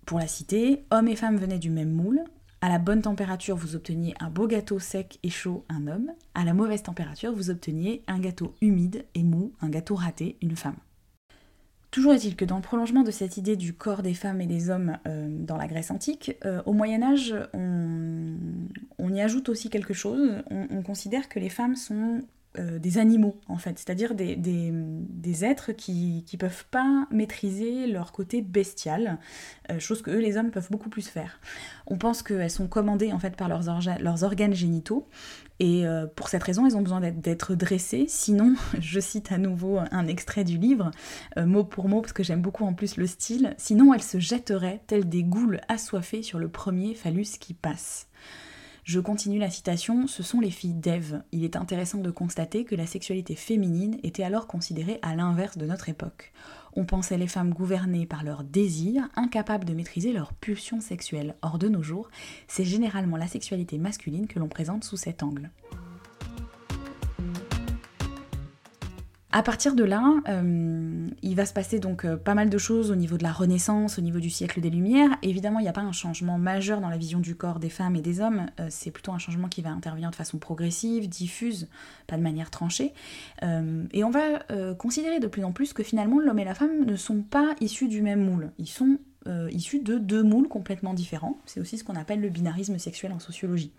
Pour 0.09 0.19
la 0.19 0.27
citer, 0.27 0.87
hommes 0.91 1.09
et 1.09 1.17
femmes 1.17 1.37
venaient 1.37 1.59
du 1.59 1.69
même 1.69 1.91
moule. 1.91 2.25
À 2.63 2.71
la 2.71 2.79
bonne 2.79 3.03
température, 3.03 3.57
vous 3.57 3.77
obteniez 3.77 4.15
un 4.21 4.31
beau 4.31 4.47
gâteau 4.47 4.79
sec 4.79 5.19
et 5.23 5.29
chaud, 5.29 5.67
un 5.69 5.87
homme. 5.87 6.13
À 6.35 6.47
la 6.47 6.55
mauvaise 6.55 6.83
température, 6.83 7.31
vous 7.31 7.51
obteniez 7.51 8.05
un 8.07 8.19
gâteau 8.19 8.55
humide 8.63 9.05
et 9.15 9.23
mou, 9.23 9.53
un 9.61 9.69
gâteau 9.69 9.97
raté, 9.97 10.39
une 10.41 10.57
femme. 10.57 10.79
Toujours 11.91 12.15
est-il 12.15 12.37
que 12.37 12.47
dans 12.47 12.57
le 12.57 12.63
prolongement 12.63 13.03
de 13.03 13.11
cette 13.11 13.37
idée 13.37 13.55
du 13.55 13.75
corps 13.75 14.01
des 14.01 14.15
femmes 14.15 14.41
et 14.41 14.47
des 14.47 14.71
hommes 14.71 14.97
euh, 15.07 15.29
dans 15.29 15.59
la 15.59 15.67
Grèce 15.67 15.91
antique, 15.91 16.39
euh, 16.47 16.63
au 16.65 16.73
Moyen 16.73 17.03
Âge, 17.03 17.35
on, 17.53 19.13
y 19.13 19.21
ajoute 19.21 19.51
aussi 19.51 19.69
quelque 19.69 19.93
chose. 19.93 20.43
on, 20.51 20.83
considère 20.83 21.29
que 21.29 21.39
les 21.39 21.51
femmes 21.51 21.77
sont 21.77 22.23
euh, 22.59 22.79
des 22.79 22.99
animaux, 22.99 23.41
en 23.49 23.59
fait, 23.59 23.79
c'est-à-dire 23.79 24.15
des, 24.15 24.37
des, 24.37 25.45
êtres 25.45 25.73
qui 25.73 26.25
ne 26.33 26.39
peuvent 26.39 26.65
pas 26.71 27.07
maîtriser 27.11 27.87
leur 27.87 28.13
côté 28.13 28.43
bestial, 28.43 29.19
euh, 29.71 29.79
chose 29.79 30.03
que 30.03 30.11
eux, 30.11 30.19
les 30.19 30.37
hommes, 30.37 30.51
peuvent 30.51 30.71
beaucoup 30.71 30.89
plus 30.89 31.09
faire. 31.09 31.41
On 31.87 31.99
pense 31.99 32.23
qu'elles 32.23 32.51
sont 32.51 32.67
commandées, 32.67 33.13
en 33.13 33.19
fait, 33.19 33.37
par 33.37 33.49
leurs, 33.49 33.63
leurs 34.01 34.25
organes 34.25 34.55
génitaux, 34.55 35.09
et 35.61 35.87
euh, 35.87 36.07
pour 36.07 36.29
cette 36.29 36.43
raison, 36.43 36.67
elles 36.67 36.77
ont 36.77 36.83
besoin 36.83 37.01
d'être 37.01 37.55
dressées, 37.55 38.07
sinon, 38.09 38.55
je 38.81 39.01
cite 39.01 39.31
à 39.31 39.39
nouveau 39.39 39.79
un 39.91 40.07
extrait 40.07 40.45
du 40.45 40.59
livre, 40.59 40.91
mot 41.37 41.65
pour 41.65 41.89
mot, 41.89 42.01
parce 42.01 42.13
que 42.13 42.23
j'aime 42.23 42.43
beaucoup 42.43 42.65
en 42.65 42.75
plus 42.75 42.97
le 42.97 43.07
style, 43.07 43.55
sinon 43.59 43.95
elles 43.95 44.03
se 44.03 44.19
jetteraient, 44.19 44.83
telles 44.87 45.09
des 45.09 45.23
goules 45.23 45.61
assoiffées 45.69 46.23
sur 46.23 46.39
le 46.39 46.49
premier 46.49 46.95
phallus 46.95 47.39
qui 47.39 47.55
passe. 47.55 48.08
Je 48.89 49.01
continue 49.01 49.39
la 49.39 49.51
citation, 49.51 50.07
ce 50.07 50.23
sont 50.23 50.41
les 50.41 50.51
filles 50.51 50.73
d'Ève. 50.73 51.23
Il 51.31 51.45
est 51.45 51.57
intéressant 51.57 51.99
de 51.99 52.11
constater 52.11 52.65
que 52.65 52.75
la 52.75 52.87
sexualité 52.87 53.35
féminine 53.35 53.99
était 54.03 54.23
alors 54.23 54.47
considérée 54.47 54.99
à 55.03 55.15
l'inverse 55.15 55.59
de 55.59 55.67
notre 55.67 55.91
époque. 55.91 56.33
On 56.73 56.87
pensait 56.87 57.19
les 57.19 57.27
femmes 57.27 57.53
gouvernées 57.53 58.07
par 58.07 58.25
leurs 58.25 58.45
désirs, 58.45 59.07
incapables 59.15 59.67
de 59.67 59.75
maîtriser 59.75 60.15
leurs 60.15 60.33
pulsions 60.33 60.81
sexuelles. 60.81 61.35
Or 61.43 61.59
de 61.59 61.69
nos 61.69 61.83
jours, 61.83 62.09
c'est 62.47 62.65
généralement 62.65 63.19
la 63.19 63.27
sexualité 63.27 63.77
masculine 63.77 64.27
que 64.27 64.39
l'on 64.39 64.49
présente 64.49 64.85
sous 64.85 64.97
cet 64.97 65.23
angle. 65.23 65.51
À 69.31 69.43
partir 69.43 69.75
de 69.75 69.85
là, 69.85 70.15
euh, 70.29 71.07
il 71.23 71.35
va 71.35 71.45
se 71.45 71.53
passer 71.53 71.81
donc 71.81 72.07
euh, 72.07 72.17
pas 72.17 72.35
mal 72.35 72.49
de 72.49 72.57
choses 72.57 72.91
au 72.91 72.95
niveau 72.95 73.19
de 73.19 73.23
la 73.23 73.33
Renaissance, 73.33 73.99
au 73.99 74.01
niveau 74.01 74.21
du 74.21 74.31
siècle 74.31 74.63
des 74.63 74.71
Lumières. 74.71 75.11
Évidemment, 75.21 75.59
il 75.59 75.65
n'y 75.65 75.69
a 75.69 75.75
pas 75.75 75.83
un 75.83 75.93
changement 75.93 76.39
majeur 76.39 76.81
dans 76.81 76.89
la 76.89 76.97
vision 76.97 77.21
du 77.21 77.35
corps 77.35 77.59
des 77.59 77.69
femmes 77.69 77.95
et 77.95 78.01
des 78.01 78.23
hommes. 78.23 78.47
Euh, 78.59 78.69
c'est 78.71 78.91
plutôt 78.91 79.13
un 79.13 79.19
changement 79.19 79.49
qui 79.49 79.61
va 79.61 79.69
intervenir 79.69 80.11
de 80.11 80.17
façon 80.17 80.39
progressive, 80.39 81.11
diffuse, 81.11 81.69
pas 82.07 82.17
de 82.17 82.23
manière 82.23 82.51
tranchée. 82.51 82.95
et 83.43 84.05
on 84.05 84.11
va 84.11 84.39
considérer 84.79 85.21
de 85.21 85.27
plus 85.27 85.45
en 85.45 85.53
plus 85.53 85.73
que 85.73 85.83
finalement 85.83 86.19
l'homme 86.19 86.39
et 86.39 86.45
la 86.45 86.55
femme 86.55 86.85
ne 86.87 86.97
sont 86.97 87.23
pas 87.23 87.55
issus 87.61 87.89
du 87.89 88.01
même 88.03 88.25
moule. 88.25 88.51
Ils 88.59 88.69
sont 88.69 88.99
issus 89.51 89.81
de 89.81 89.99
deux 89.99 90.23
moules 90.23 90.49
complètement 90.49 90.95
différents. 90.95 91.39
C'est 91.45 91.61
aussi 91.61 91.77
ce 91.77 91.85
qu'on 91.85 91.97
appelle 91.97 92.21
le 92.21 92.31
binarisme 92.31 92.79
sexuel 92.79 93.13
en 93.13 93.19
sociologie. 93.19 93.73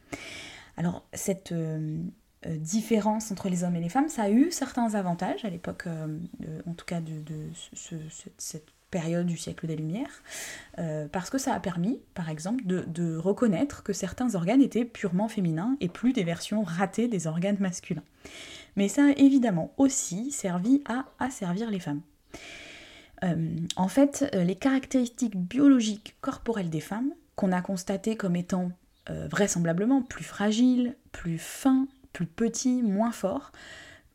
Alors 0.77 1.05
cette 1.13 1.53
différence 2.47 3.31
entre 3.31 3.49
les 3.49 3.63
hommes 3.63 3.75
et 3.75 3.81
les 3.81 3.89
femmes, 3.89 4.07
ça 4.07 4.23
a 4.23 4.29
eu 4.29 4.51
certains 4.51 4.95
avantages 4.95 5.43
à 5.43 5.49
l'époque, 5.49 5.83
euh, 5.87 6.17
en 6.65 6.73
tout 6.73 6.85
cas 6.85 7.01
de, 7.01 7.23
cette 8.37 8.67
période 8.91 9.27
du 9.27 9.37
siècle 9.37 9.67
des 9.67 9.75
Lumières, 9.75 10.23
euh, 10.79 11.07
parce 11.11 11.29
que 11.29 11.37
ça 11.37 11.53
a 11.53 11.59
permis, 11.59 11.99
par 12.15 12.29
exemple, 12.29 12.63
de, 12.65 13.17
reconnaître 13.17 13.83
que 13.83 13.93
certains 13.93 14.35
organes 14.35 14.61
étaient 14.61 14.85
purement 14.85 15.27
féminins 15.27 15.75
et 15.81 15.89
plus 15.89 16.13
des 16.13 16.23
versions 16.23 16.63
ratées 16.63 17.07
des 17.07 17.27
organes 17.27 17.57
masculins. 17.59 18.03
Mais 18.77 18.87
ça 18.87 19.05
a 19.05 19.11
évidemment 19.17 19.73
aussi 19.77 20.31
servi 20.31 20.81
à 20.85 21.05
asservir 21.19 21.69
les 21.69 21.79
femmes. 21.79 22.01
en 23.75 23.87
fait, 23.89 24.25
les 24.33 24.55
caractéristiques 24.55 25.35
biologiques 25.35 26.15
corporelles 26.21 26.69
des 26.69 26.79
femmes, 26.79 27.13
qu'on 27.35 27.51
a 27.51 27.61
constatées 27.61 28.15
comme 28.15 28.37
étant 28.37 28.71
vraisemblablement 29.07 30.01
plus 30.01 30.23
fragiles, 30.23 30.95
plus 31.11 31.37
fins 31.37 31.87
plus 32.13 32.25
petits, 32.25 32.81
moins 32.81 33.11
forts, 33.11 33.51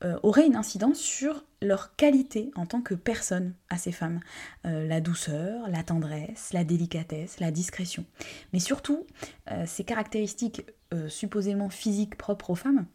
euh, 0.05 0.19
auraient 0.23 0.47
une 0.47 0.57
incidence 0.57 0.99
sur 0.99 1.45
leur 1.63 1.97
qualité 1.97 2.51
en 2.57 2.67
tant 2.67 2.83
que 2.83 2.95
personne 2.95 3.55
à 3.71 3.79
ces 3.79 3.93
femmes. 3.93 4.21
Euh, 4.67 4.87
la 4.87 5.01
douceur, 5.01 5.69
la 5.71 5.83
tendresse, 5.83 6.53
la 6.53 6.63
délicatesse, 6.63 7.41
la 7.41 7.51
discrétion. 7.51 8.05
Mais 8.53 8.59
surtout, 8.59 9.07
euh, 9.51 9.65
ces 9.67 9.85
caractéristiques 9.85 10.63
supposément 11.09 11.71
physiques 11.71 12.17
propres 12.17 12.51
aux 12.51 12.55
femmes, 12.55 12.87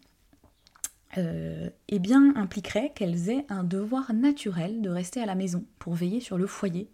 eh 1.18 2.00
bien, 2.00 2.34
impliqueraient 2.38 2.94
qu'elles 2.96 3.30
aient 3.30 3.46
un 3.50 3.66
devoir 3.66 4.14
naturel 4.14 4.82
de 4.82 4.90
rester 4.90 5.22
à 5.22 5.26
la 5.26 5.36
maison 5.36 5.66
pour 5.80 5.96
veiller 5.96 6.22
sur 6.22 6.38
le 6.38 6.48
foyer, 6.48 6.90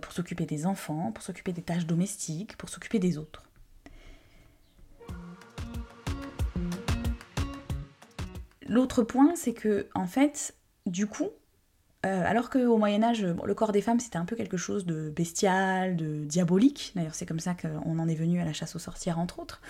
pour 0.00 0.12
s'occuper 0.12 0.46
des 0.46 0.64
enfants, 0.64 1.12
pour 1.12 1.22
s'occuper 1.22 1.52
des 1.52 1.60
tâches 1.60 1.84
domestiques, 1.84 2.56
pour 2.56 2.70
s'occuper 2.70 2.98
des 2.98 3.18
autres. 3.18 3.42
L'autre 8.74 9.02
point, 9.04 9.36
c'est 9.36 9.54
que, 9.54 9.86
en 9.94 10.06
fait, 10.06 10.54
du 10.86 11.06
coup, 11.06 11.30
Euh, 12.04 12.24
alors 12.26 12.50
qu'au 12.50 12.78
Moyen 12.78 13.00
Âge, 13.04 13.24
le 13.24 13.54
corps 13.54 13.70
des 13.70 13.80
femmes, 13.80 14.00
c'était 14.00 14.18
un 14.18 14.24
peu 14.24 14.34
quelque 14.34 14.56
chose 14.56 14.84
de 14.86 15.08
bestial, 15.08 15.94
de 15.94 16.24
diabolique. 16.24 16.90
D'ailleurs, 16.96 17.14
c'est 17.14 17.26
comme 17.26 17.38
ça 17.38 17.54
qu'on 17.54 17.96
en 18.00 18.08
est 18.08 18.16
venu 18.16 18.40
à 18.40 18.44
la 18.44 18.52
chasse 18.52 18.74
aux 18.74 18.80
sorcières, 18.80 19.20
entre 19.20 19.38
autres. 19.38 19.60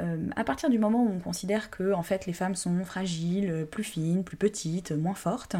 Euh, 0.00 0.16
à 0.34 0.44
partir 0.44 0.70
du 0.70 0.78
moment 0.78 1.04
où 1.04 1.10
on 1.10 1.20
considère 1.20 1.68
que 1.68 1.92
en 1.92 2.02
fait, 2.02 2.24
les 2.24 2.32
femmes 2.32 2.54
sont 2.54 2.84
fragiles, 2.84 3.66
plus 3.70 3.84
fines, 3.84 4.24
plus 4.24 4.38
petites, 4.38 4.92
moins 4.92 5.14
fortes, 5.14 5.56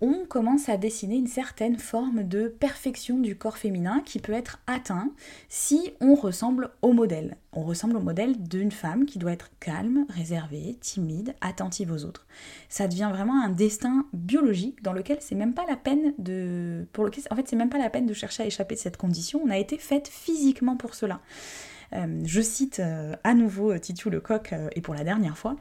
on 0.00 0.24
commence 0.26 0.68
à 0.68 0.76
dessiner 0.76 1.16
une 1.16 1.26
certaine 1.26 1.78
forme 1.78 2.24
de 2.24 2.48
perfection 2.48 3.18
du 3.18 3.36
corps 3.36 3.58
féminin 3.58 4.02
qui 4.04 4.18
peut 4.18 4.32
être 4.32 4.58
atteint 4.66 5.10
si 5.48 5.92
on 6.00 6.14
ressemble 6.14 6.70
au 6.82 6.92
modèle. 6.92 7.36
On 7.52 7.62
ressemble 7.62 7.96
au 7.96 8.00
modèle 8.00 8.42
d'une 8.42 8.72
femme 8.72 9.06
qui 9.06 9.18
doit 9.18 9.32
être 9.32 9.50
calme, 9.60 10.06
réservée, 10.08 10.76
timide, 10.80 11.34
attentive 11.40 11.92
aux 11.92 12.04
autres. 12.04 12.26
Ça 12.68 12.88
devient 12.88 13.10
vraiment 13.12 13.42
un 13.42 13.50
destin 13.50 14.06
biologique 14.12 14.82
dans 14.82 14.92
lequel 14.92 15.18
c'est 15.20 15.36
même 15.36 15.54
pas 15.54 15.64
la 15.68 15.76
peine 15.76 16.12
de 16.18 16.86
pour 16.92 17.04
lequel 17.04 17.24
en 17.30 17.36
fait 17.36 17.48
c'est 17.48 17.56
même 17.56 17.70
pas 17.70 17.78
la 17.78 17.90
peine 17.90 18.06
de 18.06 18.14
chercher 18.14 18.42
à 18.42 18.46
échapper 18.46 18.74
de 18.74 18.80
cette 18.80 18.96
condition, 18.96 19.40
on 19.44 19.50
a 19.50 19.58
été 19.58 19.78
faite 19.78 20.08
physiquement 20.08 20.76
pour 20.76 20.94
cela. 20.94 21.20
Euh, 21.94 22.22
je 22.24 22.40
cite 22.40 22.80
euh, 22.80 23.14
à 23.24 23.34
nouveau 23.34 23.72
euh, 23.72 23.78
Titiou 23.78 24.10
Lecoq, 24.10 24.54
et 24.74 24.80
pour 24.80 24.94
la 24.94 25.04
dernière 25.04 25.38
fois, 25.38 25.56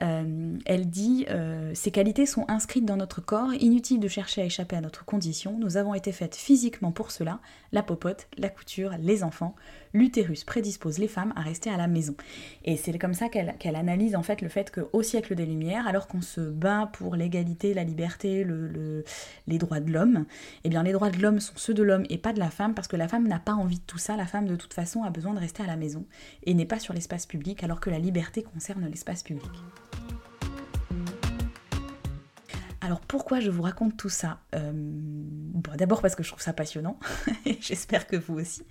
elle 0.00 0.88
dit 0.88 1.26
Ces 1.74 1.90
qualités 1.90 2.26
sont 2.26 2.44
inscrites 2.48 2.84
dans 2.84 2.96
notre 2.96 3.20
corps, 3.20 3.52
inutile 3.54 4.00
de 4.00 4.08
chercher 4.08 4.42
à 4.42 4.44
échapper 4.44 4.76
à 4.76 4.80
notre 4.80 5.04
condition, 5.04 5.56
nous 5.58 5.76
avons 5.76 5.94
été 5.94 6.12
faites 6.12 6.36
physiquement 6.36 6.92
pour 6.92 7.10
cela, 7.10 7.40
la 7.72 7.82
popote, 7.82 8.28
la 8.36 8.48
couture, 8.48 8.92
les 9.00 9.22
enfants, 9.22 9.54
l'utérus 9.92 10.44
prédispose 10.44 10.98
les 10.98 11.08
femmes 11.08 11.32
à 11.36 11.40
rester 11.40 11.70
à 11.70 11.76
la 11.76 11.86
maison. 11.86 12.14
Et 12.64 12.76
c'est 12.76 12.96
comme 12.98 13.14
ça 13.14 13.28
qu'elle 13.28 13.76
analyse 13.76 14.16
en 14.16 14.22
fait 14.22 14.42
le 14.42 14.48
fait 14.48 14.70
qu'au 14.70 15.02
siècle 15.02 15.34
des 15.34 15.46
Lumières, 15.46 15.86
alors 15.86 16.08
qu'on 16.08 16.22
se 16.22 16.40
bat 16.40 16.90
pour 16.92 17.16
l'égalité, 17.16 17.74
la 17.74 17.84
liberté, 17.84 18.44
le, 18.44 19.04
les 19.46 19.58
droits 19.58 19.80
de 19.80 19.90
l'homme, 19.90 20.26
eh 20.64 20.68
bien 20.68 20.82
les 20.82 20.92
droits 20.92 21.10
de 21.10 21.18
l'homme 21.18 21.40
sont 21.40 21.54
ceux 21.56 21.74
de 21.74 21.82
l'homme 21.82 22.04
et 22.10 22.18
pas 22.18 22.32
de 22.32 22.38
la 22.38 22.50
femme, 22.50 22.74
parce 22.74 22.88
que 22.88 22.96
la 22.96 23.08
femme 23.08 23.26
n'a 23.28 23.38
pas 23.38 23.54
envie 23.54 23.78
de 23.78 23.84
tout 23.86 23.98
ça, 23.98 24.16
la 24.16 24.26
femme 24.26 24.46
de 24.46 24.56
toute 24.56 24.74
façon 24.74 25.02
a 25.02 25.10
besoin 25.10 25.34
de 25.34 25.40
rester 25.40 25.62
à 25.62 25.66
la 25.66 25.76
maison 25.76 26.04
et 26.44 26.54
n'est 26.54 26.66
pas 26.66 26.78
sur 26.78 26.94
l'espace 26.94 27.26
public, 27.26 27.62
alors 27.62 27.80
que 27.80 27.90
la 27.90 27.98
liberté 27.98 28.42
concerne 28.42 28.86
l'espace 28.86 29.22
public. 29.22 29.50
Alors 32.86 33.00
pourquoi 33.00 33.40
je 33.40 33.50
vous 33.50 33.62
raconte 33.62 33.96
tout 33.96 34.08
ça 34.08 34.38
euh, 34.54 34.70
D'abord 35.76 36.02
parce 36.02 36.14
que 36.14 36.22
je 36.22 36.28
trouve 36.28 36.40
ça 36.40 36.52
passionnant, 36.52 37.00
et 37.44 37.58
j'espère 37.60 38.06
que 38.06 38.14
vous 38.14 38.38
aussi, 38.38 38.62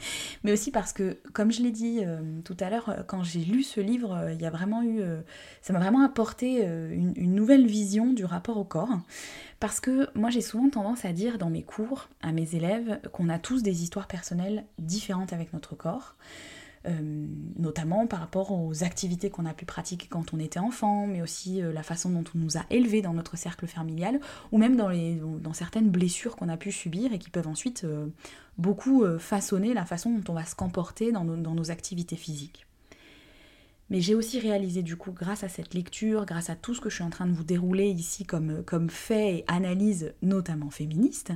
mais 0.46 0.54
aussi 0.54 0.72
parce 0.72 0.94
que, 0.94 1.18
comme 1.34 1.52
je 1.52 1.62
l'ai 1.62 1.72
dit 1.72 2.00
euh, 2.02 2.22
tout 2.46 2.56
à 2.62 2.70
l'heure, 2.70 3.04
quand 3.08 3.24
j'ai 3.24 3.42
lu 3.42 3.62
ce 3.62 3.82
livre, 3.82 4.16
euh, 4.16 4.32
il 4.32 4.42
y 4.42 4.46
a 4.46 4.50
vraiment 4.50 4.84
eu, 4.84 5.02
ça 5.62 5.74
m'a 5.74 5.80
vraiment 5.80 6.02
apporté 6.02 6.64
une, 6.64 7.36
nouvelle 7.36 7.68
vision 7.68 8.14
du 8.14 8.24
rapport 8.24 8.56
au 8.56 8.64
corps, 8.64 8.98
parce 9.60 9.82
que 9.82 10.08
moi 10.18 10.30
j'ai 10.30 10.40
souvent 10.40 10.70
tendance 10.70 11.04
à 11.04 11.12
dire 11.12 11.38
dans 11.38 11.50
mes 11.50 11.64
cours 11.64 12.08
à 12.22 12.32
mes 12.32 12.56
élèves 12.56 13.02
qu'on 13.12 13.28
a 13.28 13.38
tous 13.38 13.64
des 13.64 13.84
histoires 13.84 14.08
personnelles 14.08 14.64
différentes 14.80 15.34
avec 15.34 15.52
notre 15.52 15.76
corps. 15.76 16.16
Euh, 16.88 17.26
notamment 17.58 18.06
par 18.06 18.20
rapport 18.20 18.52
aux 18.52 18.84
activités 18.84 19.32
qu'on 19.32 19.48
a 19.48 19.54
pu 19.54 19.66
pratiquer 19.66 20.08
quand 20.08 20.36
on 20.36 20.40
était 20.40 20.60
enfant, 20.60 21.08
mais 21.08 21.22
aussi 21.24 21.62
euh, 21.64 21.74
la 21.74 21.82
façon 21.82 22.12
dont 22.12 22.24
on 22.36 22.38
nous 22.38 22.58
a 22.58 22.66
élevés 22.70 23.02
dans 23.02 23.14
notre 23.14 23.38
cercle 23.38 23.66
familial, 23.66 24.20
ou 24.52 24.60
même 24.60 24.76
dans, 24.76 25.54
certaines 25.54 25.90
blessures 25.90 26.36
qu'on 26.36 26.50
a 26.50 26.58
pu 26.58 26.72
subir 26.72 27.12
et 27.12 27.18
qui 27.18 27.32
peuvent 27.32 27.48
ensuite 27.48 27.86
euh, 27.86 28.08
beaucoup 28.58 29.04
façonner 29.20 29.74
la 29.74 29.86
façon 29.86 30.12
dont 30.12 30.32
on 30.32 30.36
va 30.36 30.46
se 30.46 30.56
comporter 30.56 31.12
dans 31.12 31.24
nos 31.24 31.72
activités 31.72 32.16
physiques. 32.16 32.65
Mais 33.90 34.02
j'ai 34.02 34.16
aussi 34.16 34.40
réalisé 34.40 34.82
du 34.82 34.96
coup, 34.96 35.12
grâce 35.12 35.44
à 35.44 35.50
cette 35.50 35.74
lecture, 35.74 36.26
grâce 36.26 36.50
à 36.50 36.56
tout 36.56 36.74
ce 36.74 36.82
que 36.82 36.90
je 36.90 36.96
suis 36.96 37.04
en 37.04 37.12
train 37.12 37.28
de 37.28 37.34
vous 37.34 37.44
dérouler 37.44 37.88
ici 37.88 38.26
comme, 38.26 38.64
comme 38.64 38.90
fait 38.90 39.38
et 39.38 39.46
analyse 39.48 40.14
notamment 40.22 40.72
féministe, 40.72 41.34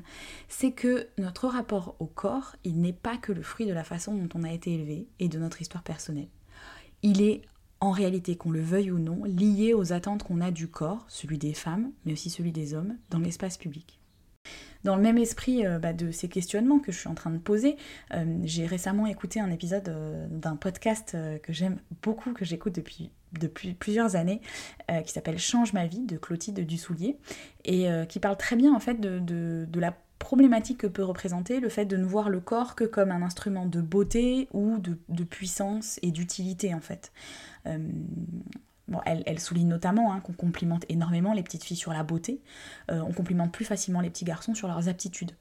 c'est 0.47 0.71
que 0.71 1.07
notre 1.17 1.47
rapport 1.47 1.95
au 1.99 2.07
corps, 2.07 2.55
il 2.63 2.81
n'est 2.81 2.93
pas 2.93 3.17
que 3.17 3.31
le 3.31 3.43
fruit 3.43 3.67
de 3.67 3.73
la 3.73 3.83
façon 3.83 4.15
dont 4.15 4.29
on 4.33 4.43
a 4.43 4.51
été 4.51 4.73
élevé 4.73 5.07
et 5.19 5.27
de 5.27 5.37
notre 5.37 5.61
histoire 5.61 5.83
personnelle. 5.83 6.29
Il 7.03 7.21
est 7.21 7.43
en 7.81 7.91
réalité, 7.91 8.35
qu'on 8.35 8.51
le 8.51 8.61
veuille 8.61 8.91
ou 8.91 8.99
non, 8.99 9.23
lié 9.23 9.73
aux 9.73 9.93
attentes 9.93 10.23
qu'on 10.23 10.41
a 10.41 10.51
du 10.51 10.67
corps, 10.67 11.05
celui 11.07 11.37
des 11.37 11.53
femmes, 11.53 11.91
mais 12.03 12.13
aussi 12.13 12.29
celui 12.29 12.51
des 12.51 12.73
hommes, 12.73 12.97
dans 13.09 13.19
l'espace 13.19 13.57
public. 13.57 13.98
Dans 14.83 14.95
le 14.95 15.01
même 15.01 15.17
esprit 15.17 15.65
euh, 15.65 15.77
bah, 15.77 15.93
de 15.93 16.11
ces 16.11 16.29
questionnements 16.29 16.79
que 16.79 16.91
je 16.91 16.99
suis 16.99 17.09
en 17.09 17.15
train 17.15 17.31
de 17.31 17.37
poser, 17.37 17.75
euh, 18.13 18.25
j'ai 18.43 18.65
récemment 18.65 19.05
écouté 19.07 19.39
un 19.39 19.51
épisode 19.51 19.89
euh, 19.89 20.27
d'un 20.29 20.55
podcast 20.55 21.17
que 21.43 21.51
j'aime 21.51 21.77
beaucoup, 22.01 22.33
que 22.33 22.45
j'écoute 22.45 22.73
depuis, 22.73 23.11
plusieurs 23.73 24.15
années, 24.15 24.41
qui 25.05 25.11
s'appelle 25.11 25.37
Change 25.37 25.73
ma 25.73 25.85
vie 25.85 26.05
de 26.05 26.17
Clotilde 26.17 26.59
Dussoulier, 26.65 27.17
et 27.63 27.87
qui 28.07 28.19
parle 28.19 28.37
très 28.37 28.55
bien 28.55 28.73
en 28.73 28.79
fait 28.79 28.99
de, 28.99 29.67
la 29.75 29.93
problématique 30.17 30.79
que 30.79 30.87
peut 30.87 31.03
représenter 31.03 31.59
le 31.59 31.69
fait 31.69 31.85
de 31.85 31.95
ne 31.95 32.03
voir 32.03 32.29
le 32.29 32.39
corps 32.39 32.75
que 32.75 32.83
comme 32.83 33.11
un 33.11 33.21
instrument 33.21 33.65
de 33.65 33.81
beauté 33.81 34.47
ou 34.51 34.79
de, 34.79 34.97
de 35.09 35.23
puissance 35.23 35.99
et 36.01 36.11
d'utilité 36.11 36.73
en 36.73 36.81
fait 36.81 37.11
elle, 39.05 39.39
souligne 39.39 39.67
notamment 39.67 40.13
hein, 40.13 40.19
qu'on 40.19 40.33
complimente 40.33 40.85
énormément 40.89 41.33
les 41.33 41.43
petites 41.43 41.63
filles 41.63 41.77
sur 41.77 41.93
la 41.93 42.03
beauté, 42.03 42.41
euh, 42.91 43.01
on 43.01 43.13
complimente 43.13 43.51
plus 43.51 43.65
facilement 43.65 44.01
les 44.01 44.09
petits 44.09 44.25
garçons 44.25 44.53
sur 44.53 44.67
leurs 44.67 44.89
aptitudes. 44.89 45.31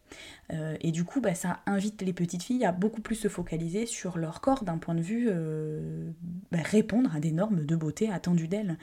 Euh, 0.52 0.76
et 0.80 0.92
du 0.92 1.04
coup, 1.04 1.20
bah, 1.20 1.34
ça 1.34 1.60
invite 1.66 2.02
les 2.02 2.12
petites 2.12 2.42
filles 2.42 2.64
à 2.64 2.72
beaucoup 2.72 3.00
plus 3.00 3.14
se 3.14 3.28
focaliser 3.28 3.86
sur 3.86 4.18
leur 4.18 4.40
corps 4.40 4.64
d'un 4.64 4.78
point 4.78 4.94
de 4.94 5.00
vue 5.00 5.28
euh, 5.30 6.10
bah, 6.50 6.58
répondre 6.62 7.14
à 7.14 7.20
des 7.20 7.32
normes 7.32 7.64
de 7.64 7.76
beauté 7.76 8.10
attendues 8.10 8.48
d'elles. 8.48 8.78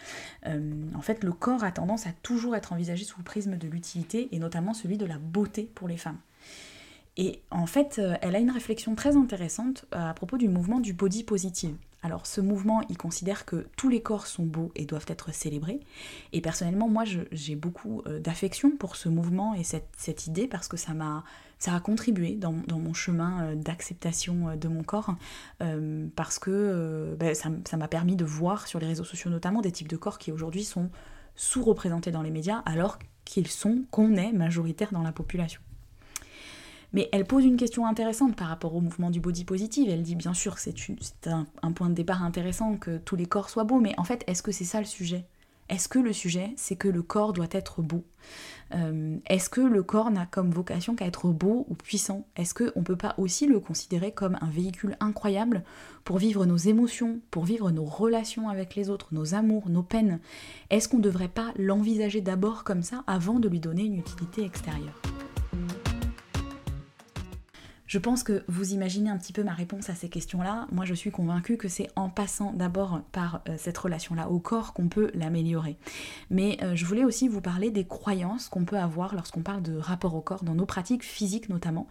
en 0.46 1.02
fait, 1.02 1.24
le 1.24 1.32
corps 1.32 1.64
a 1.64 1.72
tendance 1.72 2.08
à 2.08 2.12
toujours 2.24 2.56
être 2.56 2.74
envisagé 2.74 3.04
sous 3.04 3.20
le 3.20 3.24
prisme 3.24 3.58
de 3.58 3.68
l'utilité 3.68 4.30
et 4.32 4.40
notamment 4.40 4.74
celui 4.74 4.98
de 4.98 5.06
la 5.06 5.18
beauté 5.18 5.70
pour 5.76 5.88
les 5.88 5.98
femmes. 5.98 6.20
Et 7.18 7.42
en 7.50 7.66
fait, 7.66 8.02
elle 8.22 8.36
a 8.36 8.40
une 8.40 8.52
réflexion 8.52 8.94
très 8.96 9.16
intéressante 9.16 9.86
à 9.92 10.14
propos 10.14 10.38
du 10.38 10.50
mouvement 10.50 10.80
du 10.80 10.94
body 10.94 11.24
positive. 11.24 11.76
Alors 12.06 12.28
ce 12.28 12.40
mouvement, 12.40 12.82
il 12.88 13.00
considère 13.00 13.46
que 13.46 13.66
tous 13.78 13.90
les 13.90 14.00
corps 14.00 14.28
sont 14.28 14.46
beaux 14.46 14.72
et 14.76 14.86
doivent 14.86 15.08
être 15.08 15.34
célébrés. 15.34 15.80
Et 16.34 16.42
personnellement, 16.42 16.88
moi, 16.88 17.04
j'ai 17.04 17.56
beaucoup 17.56 18.04
euh, 18.06 18.20
d'affection 18.20 18.78
pour 18.78 18.96
ce 18.96 19.10
mouvement 19.10 19.56
et 19.56 19.64
cette, 19.64 20.28
idée 20.28 20.48
parce 20.48 20.68
que 20.68 20.78
ça 20.78 20.94
m'a 20.94 21.24
a 21.66 21.80
contribué 21.80 22.36
dans, 22.36 22.54
mon 22.70 22.94
chemin 22.94 23.46
euh, 23.46 23.56
d'acceptation 23.56 24.50
euh, 24.50 24.56
de 24.56 24.68
mon 24.68 24.84
corps 24.84 25.16
parce 26.16 26.38
que 26.38 27.16
ben, 27.20 27.34
ça 27.34 27.78
m'a 27.78 27.88
permis 27.88 28.16
de 28.16 28.26
voir 28.26 28.68
sur 28.68 28.80
les 28.80 28.86
réseaux 28.86 29.04
sociaux 29.04 29.32
notamment 29.32 29.62
des 29.62 29.72
types 29.72 29.88
de 29.88 29.98
corps 29.98 30.20
qui 30.20 30.32
aujourd'hui 30.32 30.64
sont 30.64 30.92
sous-représentés 31.36 32.12
dans 32.12 32.22
les 32.22 32.30
médias 32.30 32.62
alors 32.66 33.00
qu'ils 33.24 33.48
sont, 33.48 33.84
qu'on 33.90 34.16
est 34.16 34.32
majoritaire 34.32 34.92
dans 34.92 35.02
la 35.02 35.12
population. 35.12 35.62
Mais 36.96 37.10
elle 37.12 37.26
pose 37.26 37.44
une 37.44 37.58
question 37.58 37.86
intéressante 37.86 38.38
par 38.38 38.48
rapport 38.48 38.74
au 38.74 38.80
mouvement 38.80 39.12
du 39.12 39.20
body 39.20 39.44
positive. 39.44 39.90
Elle 39.90 40.02
dit 40.02 40.16
bien 40.16 40.34
sûr 40.34 40.58
c'est 40.58 40.74
un, 41.28 41.46
un, 41.62 41.72
point 41.74 41.90
de 41.90 41.94
départ 41.94 42.24
intéressant 42.24 42.78
que 42.78 42.98
tous 42.98 43.18
les 43.18 43.26
corps 43.26 43.50
soient 43.50 43.66
beaux, 43.66 43.82
mais 43.82 43.94
en 43.98 44.06
fait 44.06 44.24
est-ce 44.28 44.42
que 44.42 44.54
c'est 44.54 44.64
ça 44.64 44.80
le 44.80 44.86
sujet? 44.86 45.26
Est-ce 45.68 45.90
que 45.90 46.00
le 46.00 46.14
sujet 46.14 46.54
c'est 46.56 46.78
que 46.78 46.88
le 46.88 47.02
corps 47.02 47.34
doit 47.34 47.50
être 47.52 47.82
beau? 47.82 48.06
Euh, 48.74 49.18
Est-ce 49.28 49.50
que 49.50 49.60
le 49.60 49.84
corps 49.84 50.10
n'a 50.10 50.26
comme 50.26 50.52
vocation 50.52 50.96
qu'à 50.96 51.06
être 51.06 51.28
beau 51.28 51.66
ou 51.70 51.76
puissant? 51.76 52.26
Est-ce 52.38 52.54
qu'on 52.54 52.80
ne 52.80 52.86
peut 52.86 52.96
pas 52.96 53.14
aussi 53.18 53.46
le 53.46 53.60
considérer 53.60 54.14
comme 54.14 54.38
un 54.40 54.50
véhicule 54.50 54.96
incroyable 55.02 55.66
pour 56.06 56.18
vivre 56.18 56.46
nos 56.46 56.56
émotions, 56.56 57.20
pour 57.30 57.44
vivre 57.44 57.72
nos 57.72 57.86
relations 57.86 58.48
avec 58.48 58.74
les 58.76 58.90
autres, 58.90 59.10
nos 59.12 59.34
amours, 59.34 59.70
nos 59.70 59.84
peines? 59.84 60.22
Est-ce 60.70 60.88
qu'on 60.88 60.98
ne 60.98 61.04
devrait 61.04 61.28
pas 61.28 61.52
l'envisager 61.58 62.22
d'abord 62.22 62.64
comme 62.64 62.84
ça 62.84 63.04
avant 63.06 63.40
de 63.40 63.50
lui 63.50 63.60
donner 63.60 63.84
une 63.84 63.98
utilité 63.98 64.46
extérieure? 64.46 65.02
Je 67.96 68.00
pense 68.02 68.24
que 68.24 68.44
vous 68.50 68.74
imaginez 68.74 69.10
un 69.10 69.18
petit 69.18 69.32
peu 69.32 69.42
ma 69.42 69.54
réponse 69.54 69.90
à 69.90 69.96
ces 69.96 70.10
questions-là. 70.10 70.68
Moi, 70.70 70.84
je 70.84 70.94
suis 70.94 71.12
convaincue 71.12 71.56
que 71.56 71.70
c'est 71.70 71.88
en 71.96 72.10
passant 72.10 72.52
d'abord 72.52 73.00
par 73.14 73.42
euh, 73.48 73.56
cette 73.58 73.78
relation-là 73.78 74.30
au 74.30 74.38
corps 74.38 74.74
qu'on 74.74 74.90
peut 74.90 75.12
l'améliorer. 75.14 75.78
Mais 76.30 76.58
euh, 76.62 76.76
je 76.76 76.86
voulais 76.86 77.06
aussi 77.06 77.30
vous 77.30 77.40
parler 77.40 77.72
des 77.72 77.88
croyances 77.88 78.50
qu'on 78.50 78.66
peut 78.66 78.78
avoir 78.78 79.16
lorsqu'on 79.16 79.44
parle 79.44 79.62
de 79.62 79.78
rapport 79.78 80.14
au 80.14 80.20
corps, 80.20 80.44
dans 80.44 80.56
nos 80.56 80.66
pratiques 80.66 81.06
physiques 81.06 81.48
notamment, 81.48 81.88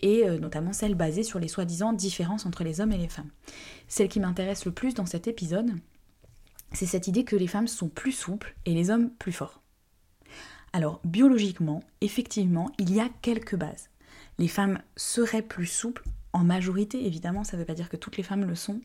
et 0.00 0.28
euh, 0.28 0.38
notamment 0.38 0.74
celles 0.74 0.94
basées 0.94 1.22
sur 1.22 1.38
les 1.38 1.48
soi-disant 1.48 1.94
différences 1.94 2.44
entre 2.44 2.62
les 2.62 2.82
hommes 2.82 2.92
et 2.92 2.98
les 2.98 3.08
femmes. 3.08 3.30
Celle 3.88 4.08
qui 4.08 4.20
m'intéresse 4.20 4.66
le 4.66 4.72
plus 4.72 4.92
dans 4.92 5.06
cet 5.06 5.26
épisode, 5.26 5.70
c'est 6.74 6.84
cette 6.84 7.08
idée 7.08 7.24
que 7.24 7.34
les 7.34 7.46
femmes 7.46 7.66
sont 7.66 7.88
plus 7.88 8.12
souples 8.12 8.54
et 8.66 8.74
les 8.74 8.90
hommes 8.90 9.08
plus 9.08 9.32
forts. 9.32 9.62
Alors, 10.74 11.00
biologiquement, 11.02 11.82
effectivement, 12.02 12.70
il 12.78 12.92
y 12.92 13.00
a 13.00 13.08
quelques 13.22 13.56
bases 13.56 13.88
les 14.38 14.48
femmes 14.48 14.80
seraient 14.96 15.42
plus 15.42 15.66
souples, 15.66 16.02
en 16.32 16.44
majorité 16.44 17.06
évidemment, 17.06 17.44
ça 17.44 17.56
ne 17.56 17.62
veut 17.62 17.66
pas 17.66 17.74
dire 17.74 17.88
que 17.88 17.96
toutes 17.96 18.16
les 18.16 18.22
femmes 18.22 18.44
le 18.44 18.54
sont, 18.54 18.80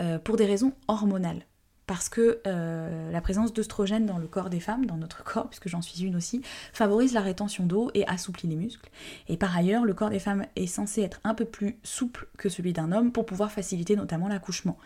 euh, 0.00 0.18
pour 0.18 0.36
des 0.36 0.46
raisons 0.46 0.72
hormonales. 0.88 1.44
parce 1.86 2.08
que 2.08 2.40
euh, 2.46 3.10
la 3.12 3.20
présence 3.20 3.52
d'œstrogène 3.52 4.06
dans 4.06 4.16
le 4.16 4.26
corps 4.26 4.48
des 4.48 4.60
femmes, 4.60 4.86
dans 4.86 4.96
notre 4.96 5.22
corps, 5.32 5.48
puisque 5.50 5.68
j'en 5.68 5.82
suis 5.82 6.02
une 6.02 6.16
aussi, 6.16 6.40
favorise 6.72 7.12
la 7.12 7.20
rétention 7.20 7.66
d'eau 7.66 7.90
et 7.92 8.06
assouplit 8.06 8.48
les 8.48 8.56
muscles. 8.56 8.88
Et 9.28 9.36
par 9.36 9.54
ailleurs, 9.54 9.84
le 9.84 9.92
corps 9.92 10.08
des 10.08 10.18
femmes 10.18 10.46
est 10.56 10.66
censé 10.66 11.02
être 11.02 11.20
un 11.24 11.34
peu 11.34 11.44
plus 11.44 11.76
souple 11.82 12.26
que 12.38 12.48
celui 12.48 12.72
d'un 12.72 12.90
homme 12.90 13.12
pour 13.12 13.26
pouvoir 13.26 13.52
faciliter 13.52 13.96
notamment 13.96 14.28
l'accouchement. 14.28 14.78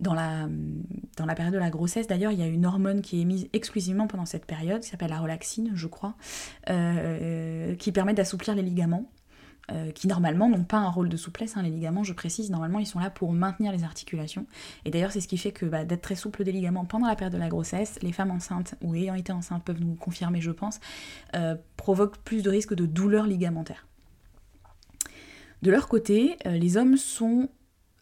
Dans 0.00 0.14
la, 0.14 0.48
dans 1.16 1.26
la 1.26 1.34
période 1.36 1.54
de 1.54 1.58
la 1.60 1.70
grossesse, 1.70 2.08
d'ailleurs, 2.08 2.32
il 2.32 2.40
y 2.40 2.42
a 2.42 2.46
une 2.46 2.66
hormone 2.66 3.00
qui 3.00 3.18
est 3.18 3.20
émise 3.20 3.48
exclusivement 3.52 4.08
pendant 4.08 4.26
cette 4.26 4.46
période, 4.46 4.80
qui 4.80 4.88
s'appelle 4.88 5.10
la 5.10 5.20
relaxine, 5.20 5.70
je 5.74 5.86
crois, 5.86 6.14
euh, 6.68 7.76
qui 7.76 7.92
permet 7.92 8.14
d'assouplir 8.14 8.56
les 8.56 8.62
ligaments. 8.62 9.08
Euh, 9.72 9.92
qui 9.92 10.08
normalement 10.08 10.48
n'ont 10.48 10.64
pas 10.64 10.78
un 10.78 10.88
rôle 10.88 11.08
de 11.08 11.16
souplesse. 11.16 11.56
Hein, 11.56 11.62
les 11.62 11.70
ligaments, 11.70 12.02
je 12.02 12.12
précise, 12.12 12.50
normalement 12.50 12.80
ils 12.80 12.86
sont 12.86 12.98
là 12.98 13.08
pour 13.08 13.32
maintenir 13.32 13.70
les 13.70 13.84
articulations. 13.84 14.46
Et 14.84 14.90
d'ailleurs, 14.90 15.12
c'est 15.12 15.20
ce 15.20 15.28
qui 15.28 15.38
fait 15.38 15.52
que 15.52 15.64
bah, 15.64 15.84
d'être 15.84 16.02
très 16.02 16.16
souple 16.16 16.42
des 16.42 16.50
ligaments 16.50 16.84
pendant 16.84 17.06
la 17.06 17.14
période 17.14 17.32
de 17.32 17.38
la 17.38 17.48
grossesse, 17.48 17.98
les 18.02 18.10
femmes 18.10 18.32
enceintes 18.32 18.74
ou 18.80 18.96
ayant 18.96 19.14
été 19.14 19.32
enceintes 19.32 19.62
peuvent 19.62 19.80
nous 19.80 19.94
confirmer, 19.94 20.40
je 20.40 20.50
pense, 20.50 20.80
euh, 21.36 21.54
provoque 21.76 22.18
plus 22.18 22.42
de 22.42 22.50
risques 22.50 22.74
de 22.74 22.84
douleurs 22.84 23.26
ligamentaires. 23.26 23.86
De 25.62 25.70
leur 25.70 25.86
côté, 25.86 26.36
euh, 26.46 26.56
les 26.56 26.76
hommes 26.76 26.96
sont 26.96 27.48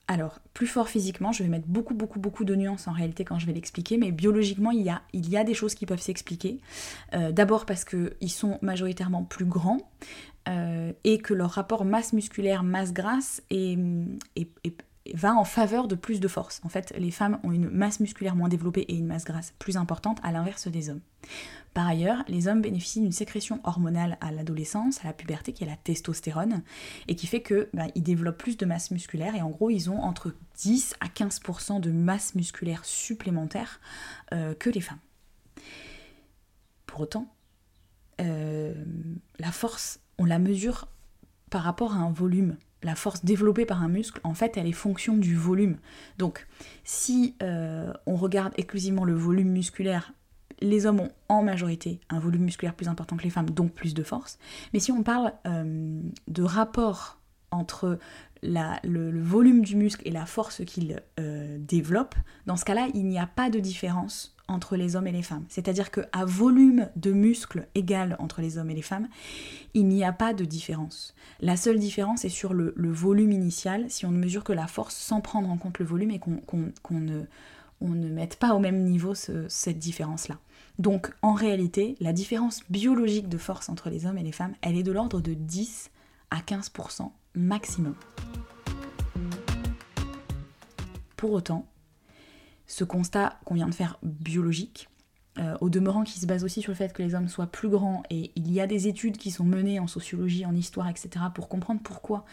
alors, 0.08 0.40
plus 0.54 0.66
fort 0.66 0.88
physiquement, 0.88 1.32
je 1.32 1.42
vais 1.42 1.50
mettre 1.50 1.66
beaucoup, 1.68 1.94
beaucoup, 1.94 2.18
beaucoup 2.18 2.44
de 2.44 2.54
nuances 2.54 2.88
en 2.88 2.92
réalité 2.92 3.24
quand 3.24 3.38
je 3.38 3.44
vais 3.44 3.52
l'expliquer, 3.52 3.98
mais 3.98 4.10
biologiquement, 4.10 4.70
il 4.70 4.80
y 4.82 5.36
a, 5.36 5.44
des 5.44 5.54
choses 5.54 5.74
qui 5.74 5.84
peuvent 5.84 6.00
s'expliquer. 6.00 6.60
D'abord 7.12 7.66
parce 7.66 7.84
qu'ils 7.84 8.30
sont 8.30 8.58
majoritairement 8.62 9.22
plus 9.22 9.44
grands, 9.44 9.86
euh, 10.48 10.92
et 11.04 11.18
que 11.18 11.34
leur 11.34 11.50
rapport 11.50 11.84
masse 11.84 12.12
musculaire, 12.12 12.62
masse 12.62 12.94
grasse 12.94 13.42
va 15.14 15.34
en 15.34 15.44
faveur 15.44 15.88
de 15.88 15.94
plus 15.94 16.20
de 16.20 16.28
force. 16.28 16.60
En 16.64 16.68
fait, 16.68 16.92
les 16.96 17.10
femmes 17.10 17.38
ont 17.42 17.52
une 17.52 17.68
masse 17.68 18.00
musculaire 18.00 18.36
moins 18.36 18.48
développée 18.48 18.82
et 18.82 18.94
une 18.94 19.06
masse 19.06 19.24
grasse 19.24 19.54
plus 19.58 19.76
importante 19.76 20.18
à 20.22 20.32
l'inverse 20.32 20.68
des 20.68 20.90
hommes. 20.90 21.00
Par 21.74 21.86
ailleurs, 21.86 22.24
les 22.28 22.48
hommes 22.48 22.62
bénéficient 22.62 23.00
d'une 23.00 23.12
sécrétion 23.12 23.60
hormonale 23.64 24.18
à 24.20 24.32
l'adolescence, 24.32 25.00
à 25.02 25.06
la 25.06 25.12
puberté, 25.12 25.52
qui 25.52 25.64
est 25.64 25.66
la 25.66 25.76
testostérone, 25.76 26.62
et 27.06 27.14
qui 27.14 27.26
fait 27.26 27.42
qu'ils 27.42 27.68
bah, 27.72 27.86
développent 27.94 28.38
plus 28.38 28.56
de 28.56 28.66
masse 28.66 28.90
musculaire, 28.90 29.34
et 29.34 29.42
en 29.42 29.50
gros, 29.50 29.70
ils 29.70 29.90
ont 29.90 30.00
entre 30.00 30.34
10 30.56 30.94
à 31.00 31.06
15% 31.06 31.80
de 31.80 31.90
masse 31.90 32.34
musculaire 32.34 32.84
supplémentaire 32.84 33.80
euh, 34.32 34.54
que 34.54 34.70
les 34.70 34.80
femmes. 34.80 34.98
Pour 36.86 37.00
autant, 37.00 37.32
euh, 38.20 38.74
la 39.38 39.52
force 39.52 40.00
on 40.18 40.24
la 40.24 40.38
mesure 40.38 40.88
par 41.50 41.62
rapport 41.62 41.94
à 41.94 41.98
un 41.98 42.10
volume. 42.10 42.56
La 42.82 42.94
force 42.94 43.24
développée 43.24 43.66
par 43.66 43.82
un 43.82 43.88
muscle, 43.88 44.20
en 44.22 44.34
fait, 44.34 44.56
elle 44.56 44.66
est 44.66 44.72
fonction 44.72 45.16
du 45.16 45.34
volume. 45.34 45.78
Donc, 46.16 46.46
si 46.84 47.34
euh, 47.42 47.92
on 48.06 48.14
regarde 48.14 48.52
exclusivement 48.56 49.04
le 49.04 49.14
volume 49.14 49.50
musculaire, 49.50 50.12
les 50.60 50.86
hommes 50.86 51.00
ont 51.00 51.12
en 51.28 51.42
majorité 51.42 52.00
un 52.08 52.18
volume 52.18 52.42
musculaire 52.42 52.74
plus 52.74 52.88
important 52.88 53.16
que 53.16 53.24
les 53.24 53.30
femmes, 53.30 53.50
donc 53.50 53.72
plus 53.72 53.94
de 53.94 54.02
force. 54.02 54.38
Mais 54.72 54.80
si 54.80 54.92
on 54.92 55.02
parle 55.02 55.32
euh, 55.46 56.00
de 56.28 56.42
rapport 56.42 57.18
entre 57.50 57.98
le, 58.42 59.20
volume 59.20 59.62
du 59.62 59.76
muscle 59.76 60.02
et 60.06 60.10
la 60.10 60.26
force 60.26 60.64
qu'il 60.64 61.02
euh, 61.18 61.56
développe, 61.60 62.14
dans 62.46 62.56
ce 62.56 62.64
cas-là, 62.64 62.88
il 62.94 63.06
n'y 63.06 63.18
a 63.18 63.26
pas 63.26 63.50
de 63.50 63.58
différence 63.58 64.36
entre 64.48 64.76
les 64.76 64.96
hommes 64.96 65.06
et 65.06 65.12
les 65.12 65.22
femmes. 65.22 65.44
C'est-à-dire 65.48 65.90
qu'à 65.90 66.24
volume 66.24 66.88
de 66.96 67.12
muscles 67.12 67.68
égal 67.74 68.16
entre 68.18 68.40
les 68.40 68.58
hommes 68.58 68.70
et 68.70 68.74
les 68.74 68.82
femmes, 68.82 69.08
il 69.74 69.86
n'y 69.86 70.04
a 70.04 70.12
pas 70.12 70.32
de 70.32 70.44
différence. 70.44 71.14
La 71.40 71.56
seule 71.56 71.78
différence 71.78 72.24
est 72.24 72.30
sur 72.30 72.54
le, 72.54 72.72
volume 72.76 73.32
initial, 73.32 73.84
si 73.88 74.06
on 74.06 74.10
ne 74.10 74.18
mesure 74.18 74.44
que 74.44 74.52
la 74.54 74.66
force 74.66 74.96
sans 74.96 75.20
prendre 75.20 75.50
en 75.50 75.58
compte 75.58 75.78
le 75.78 75.84
volume 75.84 76.10
et 76.10 76.18
qu'on 76.18 77.00
ne, 77.00 78.08
mette 78.08 78.36
pas 78.36 78.54
au 78.54 78.58
même 78.58 78.82
niveau 78.82 79.14
cette 79.14 79.78
différence-là. 79.78 80.38
Donc 80.78 81.12
en 81.22 81.34
réalité, 81.34 81.96
la 82.00 82.12
différence 82.12 82.62
biologique 82.70 83.28
de 83.28 83.38
force 83.38 83.68
entre 83.68 83.90
les 83.90 84.06
hommes 84.06 84.18
et 84.18 84.22
les 84.22 84.32
femmes, 84.32 84.54
elle 84.62 84.76
est 84.76 84.82
de 84.82 84.92
l'ordre 84.92 85.20
de 85.20 85.34
10 85.34 85.90
à 86.30 86.38
15% 86.38 87.10
maximum. 87.34 87.94
Pour 91.16 91.32
autant, 91.32 91.66
ce 92.68 92.84
constat 92.84 93.40
qu'on 93.44 93.54
vient 93.54 93.66
de 93.66 93.74
faire 93.74 93.98
biologique, 94.04 94.88
euh, 95.38 95.56
au 95.60 95.70
demeurant 95.70 96.02
qui 96.02 96.18
se 96.18 96.26
base 96.26 96.44
aussi 96.44 96.62
sur 96.62 96.70
le 96.72 96.76
fait 96.76 96.92
que 96.92 97.02
les 97.02 97.14
hommes 97.14 97.28
soient 97.28 97.46
plus 97.46 97.68
grands, 97.68 98.02
et 98.10 98.30
il 98.36 98.52
y 98.52 98.60
a 98.60 98.66
des 98.66 98.88
études 98.88 99.16
qui 99.16 99.30
sont 99.30 99.44
menées 99.44 99.80
en 99.80 99.86
sociologie, 99.86 100.44
en 100.44 100.54
histoire, 100.54 100.88
etc., 100.88 101.08
pour 101.34 101.48
comprendre 101.48 101.80
pourquoi 101.82 102.24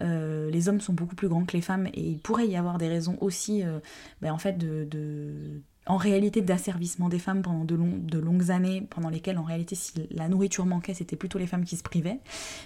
euh, 0.00 0.50
les 0.50 0.68
hommes 0.68 0.80
sont 0.80 0.92
beaucoup 0.92 1.14
plus 1.14 1.28
grands 1.28 1.44
que 1.44 1.56
les 1.56 1.62
femmes, 1.62 1.88
et 1.92 2.00
il 2.00 2.18
pourrait 2.18 2.48
y 2.48 2.56
avoir 2.56 2.78
des 2.78 2.88
raisons 2.88 3.18
aussi, 3.20 3.64
euh, 3.64 3.80
ben, 4.22 4.32
en 4.32 4.38
fait, 4.38 4.58
de, 4.58 5.60
en 5.86 5.96
réalité 5.96 6.40
d'asservissement 6.40 7.08
des 7.08 7.18
femmes 7.18 7.42
pendant 7.42 7.64
de, 7.64 7.76
de, 7.76 8.18
longues 8.18 8.50
années, 8.50 8.86
pendant 8.88 9.10
lesquelles 9.10 9.38
en 9.38 9.44
réalité 9.44 9.74
si 9.74 9.92
la 10.10 10.28
nourriture 10.28 10.64
manquait, 10.64 10.94
c'était 10.94 11.16
plutôt 11.16 11.38
les 11.38 11.48
femmes 11.48 11.64
qui 11.64 11.76
se 11.76 11.82
privaient. 11.82 12.20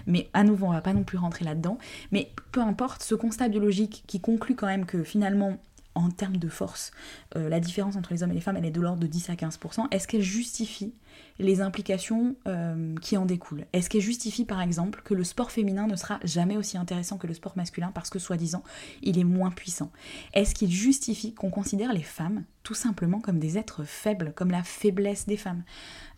Mais 0.06 0.28
à 0.34 0.44
nouveau, 0.44 0.66
on 0.66 0.72
va 0.72 0.82
pas 0.82 0.92
non 0.92 1.04
plus 1.04 1.16
rentrer 1.16 1.44
là-dedans. 1.44 1.78
Mais 2.12 2.30
peu 2.52 2.60
importe, 2.60 3.02
ce 3.02 3.14
constat 3.14 3.48
biologique 3.48 4.04
qui 4.06 4.20
conclut 4.20 4.54
quand 4.54 4.66
même 4.66 4.84
que 4.84 5.02
finalement 5.02 5.58
en 5.96 6.11
termes 6.11 6.37
de 6.37 6.48
force, 6.48 6.92
euh, 7.37 7.48
la 7.48 7.59
différence 7.59 7.96
entre 7.96 8.12
les 8.12 8.22
hommes 8.22 8.30
et 8.30 8.35
les 8.35 8.40
femmes, 8.40 8.56
elle 8.56 8.66
est 8.66 8.70
de 8.70 8.80
l'ordre 8.80 9.00
de 9.00 9.06
10 9.06 9.30
à 9.30 9.35
15%. 9.35 9.88
Est-ce 9.90 10.06
qu'elle 10.06 10.22
justifie 10.22 10.94
les 11.38 11.62
implications 11.62 12.37
euh, 12.46 12.94
qui 13.00 13.16
en 13.16 13.24
découlent? 13.24 13.64
Est-ce 13.72 13.88
qu'elle 13.88 14.02
justifie 14.02 14.44
par 14.44 14.61
exemple 14.61 15.00
que 15.04 15.14
le 15.14 15.24
sport 15.24 15.50
féminin 15.50 15.87
ne 15.87 15.96
sera 15.96 16.20
jamais 16.22 16.59
aussi 16.59 16.76
intéressant 16.76 17.16
que 17.16 17.26
le 17.26 17.32
sport 17.32 17.56
masculin 17.56 17.92
parce 17.94 18.11
que 18.11 18.18
soi-disant 18.18 18.62
il 19.02 19.18
est 19.18 19.24
moins 19.24 19.50
puissant? 19.50 19.90
Est-ce 20.35 20.54
qu'il 20.54 20.70
justifie 20.70 21.32
qu'on 21.32 21.50
considère 21.50 21.94
les 21.94 22.02
femmes 22.02 22.44
tout 22.62 22.74
simplement 22.74 23.20
comme 23.20 23.38
des 23.38 23.56
êtres 23.56 23.85
faibles, 23.85 24.35
comme 24.37 24.50
la 24.50 24.62
faiblesse 24.62 25.26
des 25.26 25.38
femmes? 25.38 25.64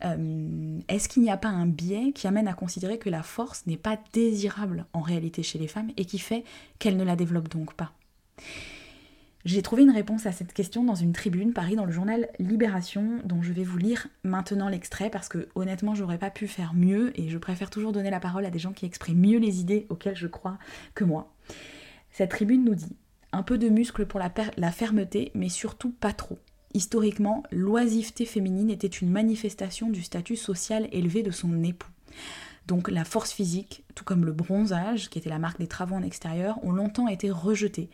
Euh, 0.05 0.81
Est-ce 0.88 1.09
qu'il 1.09 1.23
n'y 1.23 1.31
a 1.31 1.37
pas 1.37 1.49
un 1.49 1.67
biais 1.67 2.11
qui 2.12 2.27
amène 2.27 2.49
à 2.49 2.55
considérer 2.55 2.99
que 2.99 3.11
la 3.11 3.23
force 3.23 3.64
n'est 3.67 3.77
pas 3.77 3.97
désirable 4.12 4.87
en 4.93 5.03
réalité 5.03 5.45
chez 5.45 5.59
les 5.59 5.69
femmes 5.69 5.93
et 5.97 6.05
qui 6.05 6.19
fait 6.19 6.43
qu'elles 6.81 6.97
ne 6.97 7.05
la 7.05 7.14
développent 7.14 7.49
donc 7.49 7.75
pas? 7.75 7.93
J'ai 9.49 9.63
trouvé 9.63 9.83
une 9.83 9.91
réponse 9.91 10.27
à 10.27 10.33
cette 10.33 10.53
question 10.53 10.85
dans 10.85 10.95
une 10.95 11.15
tribune 11.15 11.55
parie 11.55 11.75
dans 11.75 11.87
le 11.87 11.91
journal 11.93 12.29
Libération, 12.39 13.21
dont 13.25 13.41
je 13.41 13.55
vais 13.55 13.65
vous 13.65 13.79
lire 13.79 14.07
maintenant 14.23 14.69
l'extrait 14.69 15.09
parce 15.09 15.31
que 15.31 15.49
honnêtement 15.55 15.95
j'aurais 15.95 16.19
pas 16.19 16.29
pu 16.29 16.47
faire 16.47 16.75
mieux 16.75 17.19
et 17.19 17.31
je 17.31 17.39
préfère 17.39 17.71
toujours 17.71 17.93
donner 17.93 18.11
la 18.11 18.21
parole 18.21 18.45
à 18.45 18.51
des 18.51 18.59
gens 18.59 18.75
qui 18.75 18.85
expriment 18.85 19.21
mieux 19.21 19.39
les 19.39 19.61
idées 19.61 19.87
auxquelles 19.89 20.17
je 20.17 20.27
crois 20.27 20.59
que 20.95 21.05
moi. 21.05 21.33
Cette 22.11 22.33
tribune 22.33 22.63
nous 22.63 22.75
dit 22.75 22.95
un 23.33 23.43
peu 23.43 23.57
de 23.57 23.71
muscle 23.71 24.05
pour 24.05 24.21
la, 24.21 24.31
la 24.59 24.71
fermeté, 24.71 25.31
mais 25.35 25.49
surtout 25.49 25.93
pas 25.93 26.13
trop. 26.13 26.39
Historiquement, 26.75 27.43
l'oisiveté 27.51 28.27
féminine 28.27 28.69
était 28.69 28.87
une 28.87 29.11
manifestation 29.11 29.89
du 29.89 30.03
statut 30.03 30.37
social 30.37 30.89
élevé 30.93 31.23
de 31.23 31.31
son 31.31 31.65
époux. 31.65 31.91
Donc 32.67 32.91
la 32.91 33.07
force 33.07 33.33
physique, 33.33 33.83
tout 33.95 34.05
comme 34.05 34.27
le 34.27 34.33
bronzage, 34.33 35.09
qui 35.09 35.19
était 35.19 35.31
la 35.31 35.39
marque 35.39 35.59
des 35.59 35.69
travaux 35.69 35.95
en 35.95 36.03
extérieur, 36.03 36.63
ont 36.63 36.73
longtemps 36.73 37.09
été 37.09 37.31
rejetés 37.31 37.89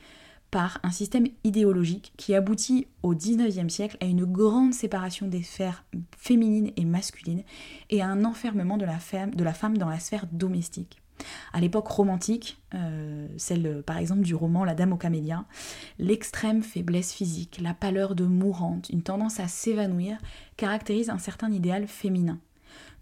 par 0.55 0.79
un 0.85 0.93
système 0.93 1.27
idéologique 1.43 2.13
qui 2.17 2.33
aboutit 2.33 2.87
au 3.03 3.13
XIXe 3.13 3.75
siècle 3.75 3.97
à 4.01 4.05
une 4.05 4.25
grande 4.25 4.73
séparation 4.73 5.27
des 5.27 5.43
sphères 5.43 5.85
féminines 6.17 6.71
et 6.77 6.85
masculines 6.85 7.43
et 7.91 8.01
à 8.03 8.07
un 8.07 8.25
enfermement 8.25 8.77
de 8.77 8.85
la 8.85 9.01
femme, 9.01 9.35
de 9.35 9.43
la 9.43 9.53
femme 9.53 9.77
dans 9.77 9.89
la 9.89 9.99
sphère 9.99 10.29
domestique. 10.31 11.03
À 11.53 11.61
l'époque 11.61 11.89
romantique, 11.89 12.63
euh, 12.73 13.27
celle 13.37 13.83
par 13.83 13.99
exemple 13.99 14.23
du 14.23 14.37
roman 14.37 14.63
La 14.63 14.77
Dame 14.77 14.93
aux 14.93 14.97
camélias, 14.97 15.45
l'extrême 15.99 16.63
faiblesse 16.63 17.13
physique, 17.13 17.59
la 17.61 17.75
pâleur 17.75 18.15
de 18.15 18.25
mourante, 18.25 18.91
une 18.91 19.03
tendance 19.03 19.41
à 19.41 19.49
s'évanouir 19.49 20.19
caractérise 20.57 21.11
un 21.11 21.19
certain 21.19 21.51
idéal 21.51 21.89
féminin. 21.89 22.39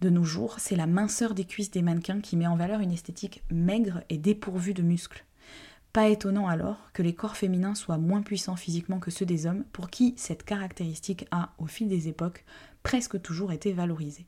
De 0.00 0.08
nos 0.08 0.24
jours, 0.24 0.54
c'est 0.58 0.74
la 0.74 0.86
minceur 0.86 1.34
des 1.34 1.44
cuisses 1.44 1.70
des 1.70 1.82
mannequins 1.82 2.22
qui 2.22 2.38
met 2.38 2.46
en 2.46 2.56
valeur 2.56 2.80
une 2.80 2.92
esthétique 2.92 3.42
maigre 3.50 4.02
et 4.08 4.16
dépourvue 4.16 4.72
de 4.72 4.82
muscles. 4.82 5.26
Pas 5.92 6.08
étonnant 6.08 6.48
alors 6.48 6.90
que 6.94 7.02
les 7.02 7.14
corps 7.14 7.36
féminins 7.36 7.74
soient 7.74 7.98
moins 7.98 8.22
puissants 8.22 8.56
physiquement 8.56 8.98
que 8.98 9.10
ceux 9.10 9.26
des 9.26 9.46
hommes, 9.46 9.64
pour 9.72 9.90
qui 9.90 10.14
cette 10.16 10.42
caractéristique 10.42 11.26
a, 11.30 11.52
au 11.58 11.66
fil 11.66 11.88
des 11.88 12.08
époques, 12.08 12.46
presque 12.82 13.20
toujours 13.20 13.52
été 13.52 13.72
valorisée. 13.72 14.26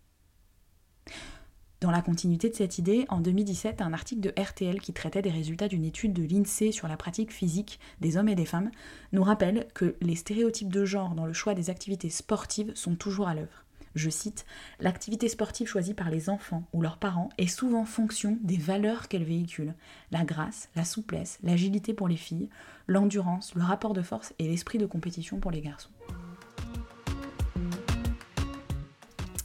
Dans 1.80 1.90
la 1.90 2.02
continuité 2.02 2.50
de 2.50 2.54
cette 2.54 2.78
idée, 2.78 3.06
en 3.08 3.20
2017, 3.20 3.80
un 3.80 3.92
article 3.92 4.20
de 4.20 4.34
RTL 4.40 4.80
qui 4.80 4.92
traitait 4.92 5.22
des 5.22 5.30
résultats 5.30 5.68
d'une 5.68 5.84
étude 5.84 6.12
de 6.12 6.22
l'INSEE 6.22 6.72
sur 6.72 6.88
la 6.88 6.96
pratique 6.96 7.32
physique 7.32 7.78
des 8.00 8.16
hommes 8.16 8.28
et 8.28 8.34
des 8.34 8.46
femmes 8.46 8.70
nous 9.12 9.22
rappelle 9.22 9.66
que 9.74 9.96
les 10.00 10.16
stéréotypes 10.16 10.72
de 10.72 10.84
genre 10.84 11.14
dans 11.14 11.26
le 11.26 11.32
choix 11.32 11.54
des 11.54 11.70
activités 11.70 12.10
sportives 12.10 12.74
sont 12.74 12.94
toujours 12.94 13.28
à 13.28 13.34
l'œuvre 13.34 13.63
je 13.94 14.10
cite, 14.10 14.44
L'activité 14.80 15.28
sportive 15.28 15.68
choisie 15.68 15.94
par 15.94 16.10
les 16.10 16.28
enfants 16.28 16.66
ou 16.72 16.82
leurs 16.82 16.98
parents 16.98 17.28
est 17.38 17.46
souvent 17.46 17.84
fonction 17.84 18.38
des 18.42 18.56
valeurs 18.56 19.08
qu'elle 19.08 19.24
véhicule. 19.24 19.74
La 20.10 20.24
grâce, 20.24 20.68
la 20.76 20.84
souplesse, 20.84 21.38
l'agilité 21.42 21.94
pour 21.94 22.08
les 22.08 22.16
filles, 22.16 22.48
l'endurance, 22.86 23.54
le 23.54 23.62
rapport 23.62 23.94
de 23.94 24.02
force 24.02 24.34
et 24.38 24.48
l'esprit 24.48 24.78
de 24.78 24.86
compétition 24.86 25.38
pour 25.38 25.50
les 25.50 25.60
garçons. 25.60 25.90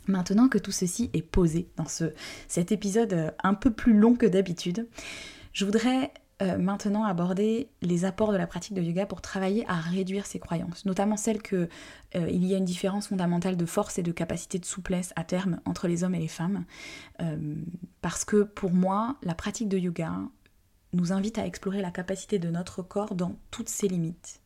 Maintenant 0.07 0.49
que 0.49 0.57
tout 0.57 0.71
ceci 0.71 1.11
est 1.13 1.21
posé 1.21 1.69
dans 1.75 1.87
ce, 1.87 2.13
cet 2.47 2.71
épisode 2.71 3.33
un 3.43 3.53
peu 3.53 3.71
plus 3.71 3.93
long 3.93 4.15
que 4.15 4.25
d'habitude, 4.25 4.87
je 5.53 5.65
voudrais 5.65 6.11
euh, 6.41 6.57
maintenant 6.57 7.03
aborder 7.03 7.69
les 7.81 8.05
apports 8.05 8.31
de 8.31 8.37
la 8.37 8.47
pratique 8.47 8.73
de 8.73 8.81
yoga 8.81 9.05
pour 9.05 9.21
travailler 9.21 9.65
à 9.67 9.75
réduire 9.75 10.25
ces 10.25 10.39
croyances, 10.39 10.85
notamment 10.85 11.17
celle 11.17 11.41
qu'il 11.41 11.67
euh, 12.15 12.29
y 12.29 12.53
a 12.53 12.57
une 12.57 12.63
différence 12.63 13.09
fondamentale 13.09 13.57
de 13.57 13.65
force 13.65 13.99
et 13.99 14.03
de 14.03 14.11
capacité 14.13 14.57
de 14.57 14.63
souplesse 14.63 15.11
à 15.17 15.25
terme 15.25 15.59
entre 15.65 15.89
les 15.89 16.05
hommes 16.05 16.15
et 16.15 16.19
les 16.19 16.29
femmes. 16.29 16.63
Euh, 17.21 17.55
parce 18.01 18.23
que 18.23 18.43
pour 18.43 18.71
moi, 18.71 19.17
la 19.21 19.35
pratique 19.35 19.67
de 19.67 19.77
yoga 19.77 20.13
nous 20.93 21.11
invite 21.11 21.37
à 21.37 21.45
explorer 21.45 21.81
la 21.81 21.91
capacité 21.91 22.39
de 22.39 22.49
notre 22.49 22.83
corps 22.83 23.15
dans 23.15 23.35
toutes 23.51 23.69
ses 23.69 23.89
limites. 23.89 24.39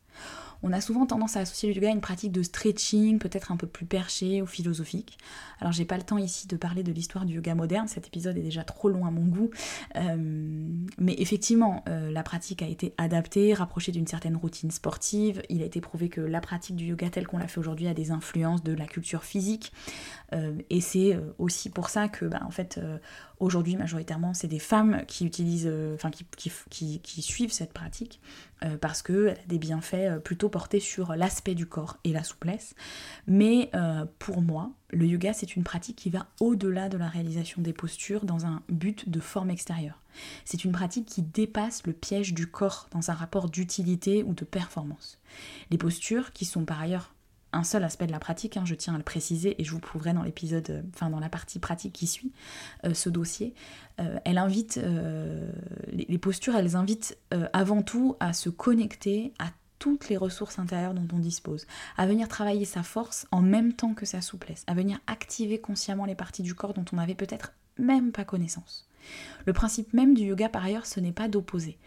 On 0.66 0.72
a 0.72 0.80
souvent 0.80 1.04
tendance 1.04 1.36
à 1.36 1.40
associer 1.40 1.68
le 1.68 1.74
yoga 1.74 1.90
à 1.90 1.92
une 1.92 2.00
pratique 2.00 2.32
de 2.32 2.42
stretching, 2.42 3.18
peut-être 3.18 3.52
un 3.52 3.58
peu 3.58 3.66
plus 3.66 3.84
perché 3.84 4.40
ou 4.40 4.46
philosophique. 4.46 5.18
Alors 5.60 5.72
j'ai 5.74 5.84
pas 5.84 5.98
le 5.98 6.02
temps 6.02 6.16
ici 6.16 6.48
de 6.48 6.56
parler 6.56 6.82
de 6.82 6.90
l'histoire 6.90 7.26
du 7.26 7.34
yoga 7.34 7.54
moderne, 7.54 7.86
cet 7.86 8.06
épisode 8.06 8.38
est 8.38 8.42
déjà 8.42 8.64
trop 8.64 8.88
long 8.88 9.04
à 9.04 9.10
mon 9.10 9.26
goût. 9.26 9.50
Euh, 9.96 10.16
mais 10.98 11.14
effectivement, 11.18 11.84
euh, 11.90 12.10
la 12.10 12.22
pratique 12.22 12.62
a 12.62 12.66
été 12.66 12.94
adaptée, 12.96 13.52
rapprochée 13.52 13.92
d'une 13.92 14.06
certaine 14.06 14.36
routine 14.36 14.70
sportive. 14.70 15.42
Il 15.50 15.60
a 15.60 15.66
été 15.66 15.82
prouvé 15.82 16.08
que 16.08 16.22
la 16.22 16.40
pratique 16.40 16.76
du 16.76 16.86
yoga 16.86 17.10
tel 17.10 17.26
qu'on 17.26 17.36
l'a 17.36 17.46
fait 17.48 17.60
aujourd'hui 17.60 17.86
a 17.86 17.92
des 17.92 18.10
influences 18.10 18.62
de 18.62 18.72
la 18.72 18.86
culture 18.86 19.24
physique. 19.24 19.70
Euh, 20.32 20.54
et 20.70 20.80
c'est 20.80 21.20
aussi 21.36 21.68
pour 21.68 21.90
ça 21.90 22.08
que, 22.08 22.24
bah, 22.24 22.40
en 22.46 22.50
fait, 22.50 22.80
aujourd'hui 23.44 23.76
majoritairement, 23.76 24.34
c'est 24.34 24.48
des 24.48 24.58
femmes 24.58 25.02
qui 25.06 25.26
utilisent, 25.26 25.70
enfin 25.94 26.10
qui, 26.10 26.24
qui, 26.70 27.22
suivent 27.22 27.52
cette 27.52 27.72
pratique 27.72 28.20
parce 28.80 29.02
qu'elle 29.02 29.28
a 29.28 29.46
des 29.46 29.58
bienfaits 29.58 30.22
plutôt 30.24 30.48
porté 30.48 30.80
sur 30.80 31.14
l'aspect 31.16 31.54
du 31.54 31.66
corps 31.66 31.98
et 32.04 32.12
la 32.12 32.24
souplesse. 32.24 32.74
Mais 33.26 33.70
euh, 33.74 34.04
pour 34.18 34.40
moi, 34.42 34.70
le 34.90 35.06
yoga, 35.06 35.32
c'est 35.32 35.56
une 35.56 35.64
pratique 35.64 35.96
qui 35.96 36.10
va 36.10 36.26
au-delà 36.40 36.88
de 36.88 36.96
la 36.96 37.08
réalisation 37.08 37.62
des 37.62 37.72
postures 37.72 38.24
dans 38.24 38.46
un 38.46 38.62
but 38.68 39.08
de 39.08 39.20
forme 39.20 39.50
extérieure. 39.50 40.00
C'est 40.44 40.64
une 40.64 40.72
pratique 40.72 41.06
qui 41.06 41.22
dépasse 41.22 41.84
le 41.86 41.92
piège 41.92 42.34
du 42.34 42.46
corps 42.46 42.88
dans 42.92 43.10
un 43.10 43.14
rapport 43.14 43.50
d'utilité 43.50 44.22
ou 44.22 44.34
de 44.34 44.44
performance. 44.44 45.18
Les 45.70 45.78
postures, 45.78 46.32
qui 46.32 46.44
sont 46.44 46.64
par 46.64 46.80
ailleurs 46.80 47.13
un 47.54 47.64
seul 47.64 47.84
aspect 47.84 48.06
de 48.06 48.12
la 48.12 48.18
pratique, 48.18 48.56
hein, 48.56 48.64
je 48.64 48.74
tiens 48.74 48.94
à 48.94 48.98
le 48.98 49.04
préciser 49.04 49.60
et 49.60 49.64
je 49.64 49.70
vous 49.70 49.78
prouverai 49.78 50.12
dans 50.12 50.22
l'épisode, 50.22 50.68
euh, 50.70 50.82
enfin 50.94 51.10
dans 51.10 51.20
la 51.20 51.28
partie 51.28 51.58
pratique 51.58 51.92
qui 51.92 52.06
suit 52.06 52.32
euh, 52.84 52.94
ce 52.94 53.08
dossier. 53.08 53.54
elle 54.24 54.38
invite, 54.38 54.80
les, 55.92 56.18
postures, 56.18 56.56
elles 56.56 56.74
invitent 56.74 57.16
avant 57.52 57.80
tout 57.82 58.16
à 58.18 58.32
se 58.32 58.48
connecter 58.48 59.32
à 59.38 59.50
toutes 59.78 60.08
les 60.08 60.16
ressources 60.16 60.58
intérieures 60.58 60.94
dont 60.94 61.06
on 61.14 61.18
dispose, 61.18 61.66
à 61.96 62.06
venir 62.06 62.26
travailler 62.26 62.64
sa 62.64 62.82
force 62.82 63.26
en 63.30 63.42
même 63.42 63.72
temps 63.72 63.94
que 63.94 64.06
sa 64.06 64.20
souplesse, 64.20 64.64
à 64.66 64.74
venir 64.74 64.98
activer 65.06 65.60
consciemment 65.60 66.06
les 66.06 66.14
parties 66.14 66.42
du 66.42 66.54
corps 66.54 66.74
dont 66.74 66.84
on 66.92 66.96
n'avait 66.96 67.14
peut-être 67.14 67.52
même 67.78 68.10
pas 68.10 68.24
connaissance. 68.24 68.88
Le 69.46 69.52
principe 69.52 69.92
même 69.92 70.14
du 70.14 70.24
yoga 70.24 70.48
par 70.48 70.64
ailleurs, 70.64 70.86
ce 70.86 71.00
n'est 71.00 71.12
pas 71.12 71.28
d'opposer. 71.28 71.78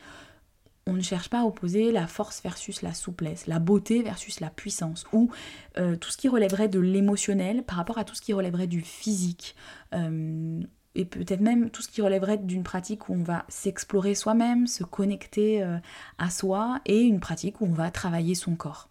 On 0.88 0.94
ne 0.94 1.02
cherche 1.02 1.30
pas 1.30 1.42
à 1.42 1.44
opposer 1.44 1.92
la 1.92 2.08
force 2.08 2.42
versus 2.42 2.82
la 2.82 2.94
souplesse, 2.94 3.46
la 3.46 3.60
beauté 3.60 4.02
versus 4.02 4.40
la 4.40 4.50
puissance, 4.50 5.06
ou 5.12 5.30
euh, 5.78 5.98
tout 5.98 6.10
ce 6.10 6.18
qui 6.18 6.30
relèverait 6.30 6.70
de 6.70 6.80
l'émotionnel 6.80 7.64
par 7.64 7.76
rapport 7.76 7.98
à 7.98 8.06
tout 8.06 8.16
ce 8.16 8.22
qui 8.22 8.32
relèverait 8.32 8.68
du 8.68 8.80
physique. 8.80 9.56
Euh, 9.94 10.62
et 10.96 11.04
peut-être 11.04 11.42
même 11.42 11.70
tout 11.70 11.82
ce 11.82 11.90
qui 11.90 12.02
relèverait 12.02 12.38
d'une 12.38 12.64
pratique 12.64 13.10
où 13.10 13.14
on 13.14 13.22
va 13.22 13.44
s'explorer 13.50 14.16
soi-même, 14.16 14.66
se 14.66 14.86
connecter 14.86 15.62
euh, 15.62 15.78
à 16.18 16.30
soi, 16.30 16.80
et 16.86 17.02
une 17.02 17.20
pratique 17.20 17.60
où 17.60 17.66
on 17.66 17.74
va 17.74 17.92
travailler 17.92 18.34
son 18.34 18.56
corps. 18.56 18.90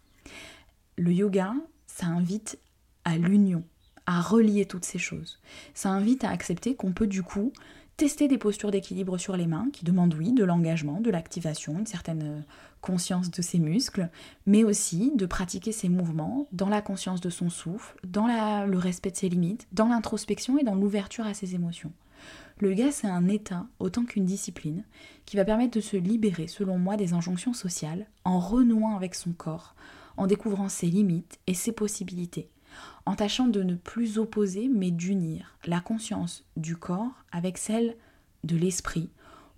Le 0.98 1.12
yoga, 1.12 1.54
ça 1.86 2.06
invite 2.06 2.58
à 3.04 3.16
l'union, 3.16 3.64
à 4.04 4.20
relier 4.20 4.66
toutes 4.66 4.84
ces 4.84 4.98
choses. 4.98 5.40
Ça 5.72 5.88
invite 5.88 6.24
à 6.24 6.30
accepter 6.30 6.74
qu'on 6.74 6.92
peut 6.92 7.06
du 7.06 7.22
coup 7.22 7.52
tester 7.96 8.28
des 8.28 8.38
postures 8.38 8.70
d'équilibre 8.70 9.16
sur 9.16 9.36
les 9.36 9.46
mains 9.46 9.68
qui 9.72 9.84
demandent 9.84 10.14
oui 10.14 10.32
de 10.32 10.44
l'engagement, 10.44 11.00
de 11.00 11.10
l'activation, 11.10 11.78
une 11.78 11.86
certaine 11.86 12.22
euh, 12.22 12.40
conscience 12.80 13.30
de 13.30 13.42
ses 13.42 13.58
muscles, 13.58 14.10
mais 14.46 14.64
aussi 14.64 15.12
de 15.14 15.26
pratiquer 15.26 15.72
ses 15.72 15.88
mouvements 15.88 16.46
dans 16.52 16.68
la 16.68 16.82
conscience 16.82 17.20
de 17.20 17.30
son 17.30 17.48
souffle, 17.48 17.96
dans 18.06 18.26
le 18.66 18.78
respect 18.78 19.10
de 19.10 19.16
ses 19.16 19.28
limites, 19.28 19.66
dans 19.72 19.88
l'introspection 19.88 20.58
et 20.58 20.64
dans 20.64 20.74
l'ouverture 20.74 21.26
à 21.26 21.34
ses 21.34 21.54
émotions. 21.54 21.92
Le 22.58 22.70
yoga, 22.70 22.90
c'est 22.90 23.06
un 23.06 23.28
état 23.28 23.66
autant 23.78 24.04
qu'une 24.04 24.24
discipline 24.24 24.84
qui 25.26 25.36
va 25.36 25.44
permettre 25.44 25.76
de 25.76 25.82
se 25.82 25.96
libérer, 25.96 26.46
selon 26.46 26.78
moi, 26.78 26.96
des 26.96 27.12
injonctions 27.12 27.52
sociales 27.52 28.06
en 28.24 28.38
renouant 28.38 28.96
avec 28.96 29.14
son 29.14 29.32
corps, 29.32 29.74
en 30.16 30.26
découvrant 30.26 30.68
ses 30.68 30.86
limites 30.86 31.38
et 31.46 31.54
ses 31.54 31.72
possibilités, 31.72 32.48
en 33.04 33.14
tâchant 33.14 33.48
de 33.48 33.62
ne 33.62 33.74
plus 33.74 34.18
opposer 34.18 34.68
mais 34.68 34.90
d'unir 34.90 35.56
la 35.64 35.80
conscience 35.80 36.44
du 36.56 36.76
corps 36.76 37.24
avec 37.32 37.58
celle 37.58 37.96
de 38.44 38.56
l'esprit 38.56 39.10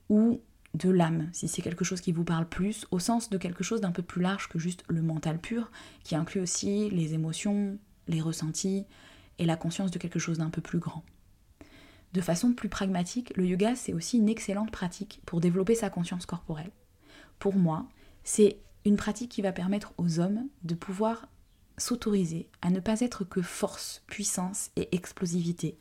ou 0.09 0.41
de 0.75 0.91
l'âme, 0.91 1.29
si 1.33 1.49
c'est 1.49 1.63
quelque 1.63 1.85
chose 1.85 2.01
qui 2.01 2.13
vous 2.13 2.25
parle 2.25 2.49
plus, 2.49 2.87
au 2.91 2.99
sens 2.99 3.31
de 3.31 3.39
quelque 3.39 3.65
chose 3.65 3.81
d'un 3.81 3.91
peu 3.91 4.03
plus 4.03 4.23
large 4.23 4.49
que 4.49 4.59
juste 4.59 4.85
le 4.89 5.03
mental 5.03 5.39
pur, 5.39 5.71
qui 6.05 6.15
inclut 6.15 6.41
aussi 6.41 6.91
les 6.91 7.15
émotions, 7.15 7.79
les 8.07 8.21
ressentis 8.21 8.85
et 9.39 9.47
la 9.47 9.57
conscience 9.57 9.91
de 9.91 9.99
quelque 9.99 10.19
chose 10.19 10.39
d'un 10.39 10.51
peu 10.51 10.61
plus 10.61 10.79
grand. 10.79 11.03
De 12.13 12.21
façon 12.21 12.53
plus 12.53 12.69
pragmatique, 12.69 13.33
le 13.37 13.47
yoga, 13.47 13.75
c'est 13.77 13.93
aussi 13.93 14.19
une 14.19 14.29
excellente 14.29 14.71
pratique 14.71 15.21
pour 15.27 15.41
développer 15.41 15.75
sa 15.75 15.91
conscience 15.91 16.27
corporelle. 16.27 16.71
Pour 17.39 17.55
moi, 17.55 17.87
c'est 18.25 18.59
une 18.85 18.97
pratique 18.97 19.31
qui 19.31 19.43
va 19.43 19.53
permettre 19.53 19.93
aux 19.99 20.19
hommes 20.21 20.49
de 20.63 20.75
pouvoir 20.75 21.29
s'autoriser 21.79 22.49
à 22.63 22.71
ne 22.71 22.81
pas 22.81 23.01
être 23.01 23.25
que 23.25 23.43
force, 23.43 24.03
puissance 24.07 24.71
et 24.77 24.95
explosivité, 24.95 25.79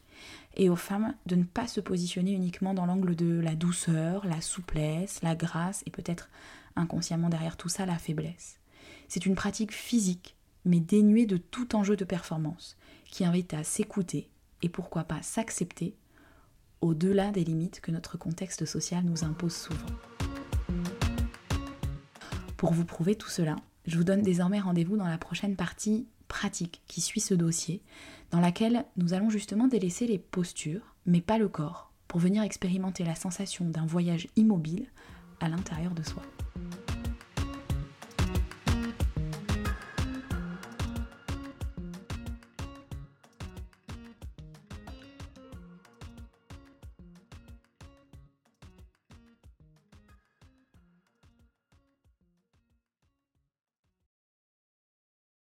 et 0.56 0.70
aux 0.70 0.76
femmes 0.76 1.14
de 1.26 1.36
ne 1.36 1.44
pas 1.44 1.68
se 1.68 1.80
positionner 1.80 2.32
uniquement 2.32 2.74
dans 2.74 2.86
l'angle 2.86 3.16
de 3.16 3.40
la 3.40 3.56
douceur, 3.56 4.26
la 4.26 4.42
souplesse, 4.42 5.22
la 5.22 5.36
grâce 5.36 5.84
et 5.86 5.92
peut-être 5.92 6.30
inconsciemment 6.76 7.30
derrière 7.30 7.58
tout 7.58 7.70
ça 7.70 7.86
la 7.86 7.98
faiblesse. 7.98 8.60
C'est 9.08 9.26
une 9.26 9.36
pratique 9.36 9.74
physique, 9.74 10.36
mais 10.66 10.80
dénuée 10.80 11.26
de 11.26 11.38
tout 11.38 11.76
enjeu 11.76 11.96
de 11.96 12.06
performance, 12.06 12.78
qui 13.06 13.26
invite 13.26 13.54
à 13.54 13.64
s'écouter 13.64 14.30
et 14.62 14.70
pourquoi 14.70 15.04
pas 15.04 15.22
s'accepter 15.22 15.96
au-delà 16.82 17.32
des 17.32 17.44
limites 17.44 17.82
que 17.82 17.92
notre 17.92 18.18
contexte 18.18 18.66
social 18.66 19.04
nous 19.04 19.24
impose 19.24 19.56
souvent. 19.56 19.80
Pour 22.58 22.74
vous 22.74 22.86
prouver 22.86 23.16
tout 23.16 23.30
cela, 23.30 23.56
je 23.88 23.98
vous 23.98 24.04
donne 24.04 24.22
désormais 24.22 24.60
rendez-vous 24.60 24.98
dans 24.98 25.08
la 25.08 25.18
prochaine 25.18 25.56
partie 25.56 26.06
pratique 26.28 26.82
qui 26.88 27.02
suit 27.02 27.22
ce 27.22 27.34
dossier, 27.34 27.82
dans 28.32 28.42
laquelle 28.42 28.86
nous 28.98 29.14
allons 29.14 29.30
justement 29.30 29.68
délaisser 29.68 30.06
les 30.08 30.20
postures, 30.20 30.96
mais 31.06 31.22
pas 31.22 31.38
le 31.38 31.48
corps, 31.48 31.92
pour 32.08 32.20
venir 32.20 32.44
expérimenter 32.44 33.06
la 33.06 33.16
sensation 33.16 33.66
d'un 33.66 33.86
voyage 33.86 34.28
immobile 34.36 34.88
à 35.40 35.50
l'intérieur 35.50 35.94
de 35.94 36.04
soi. 36.04 36.24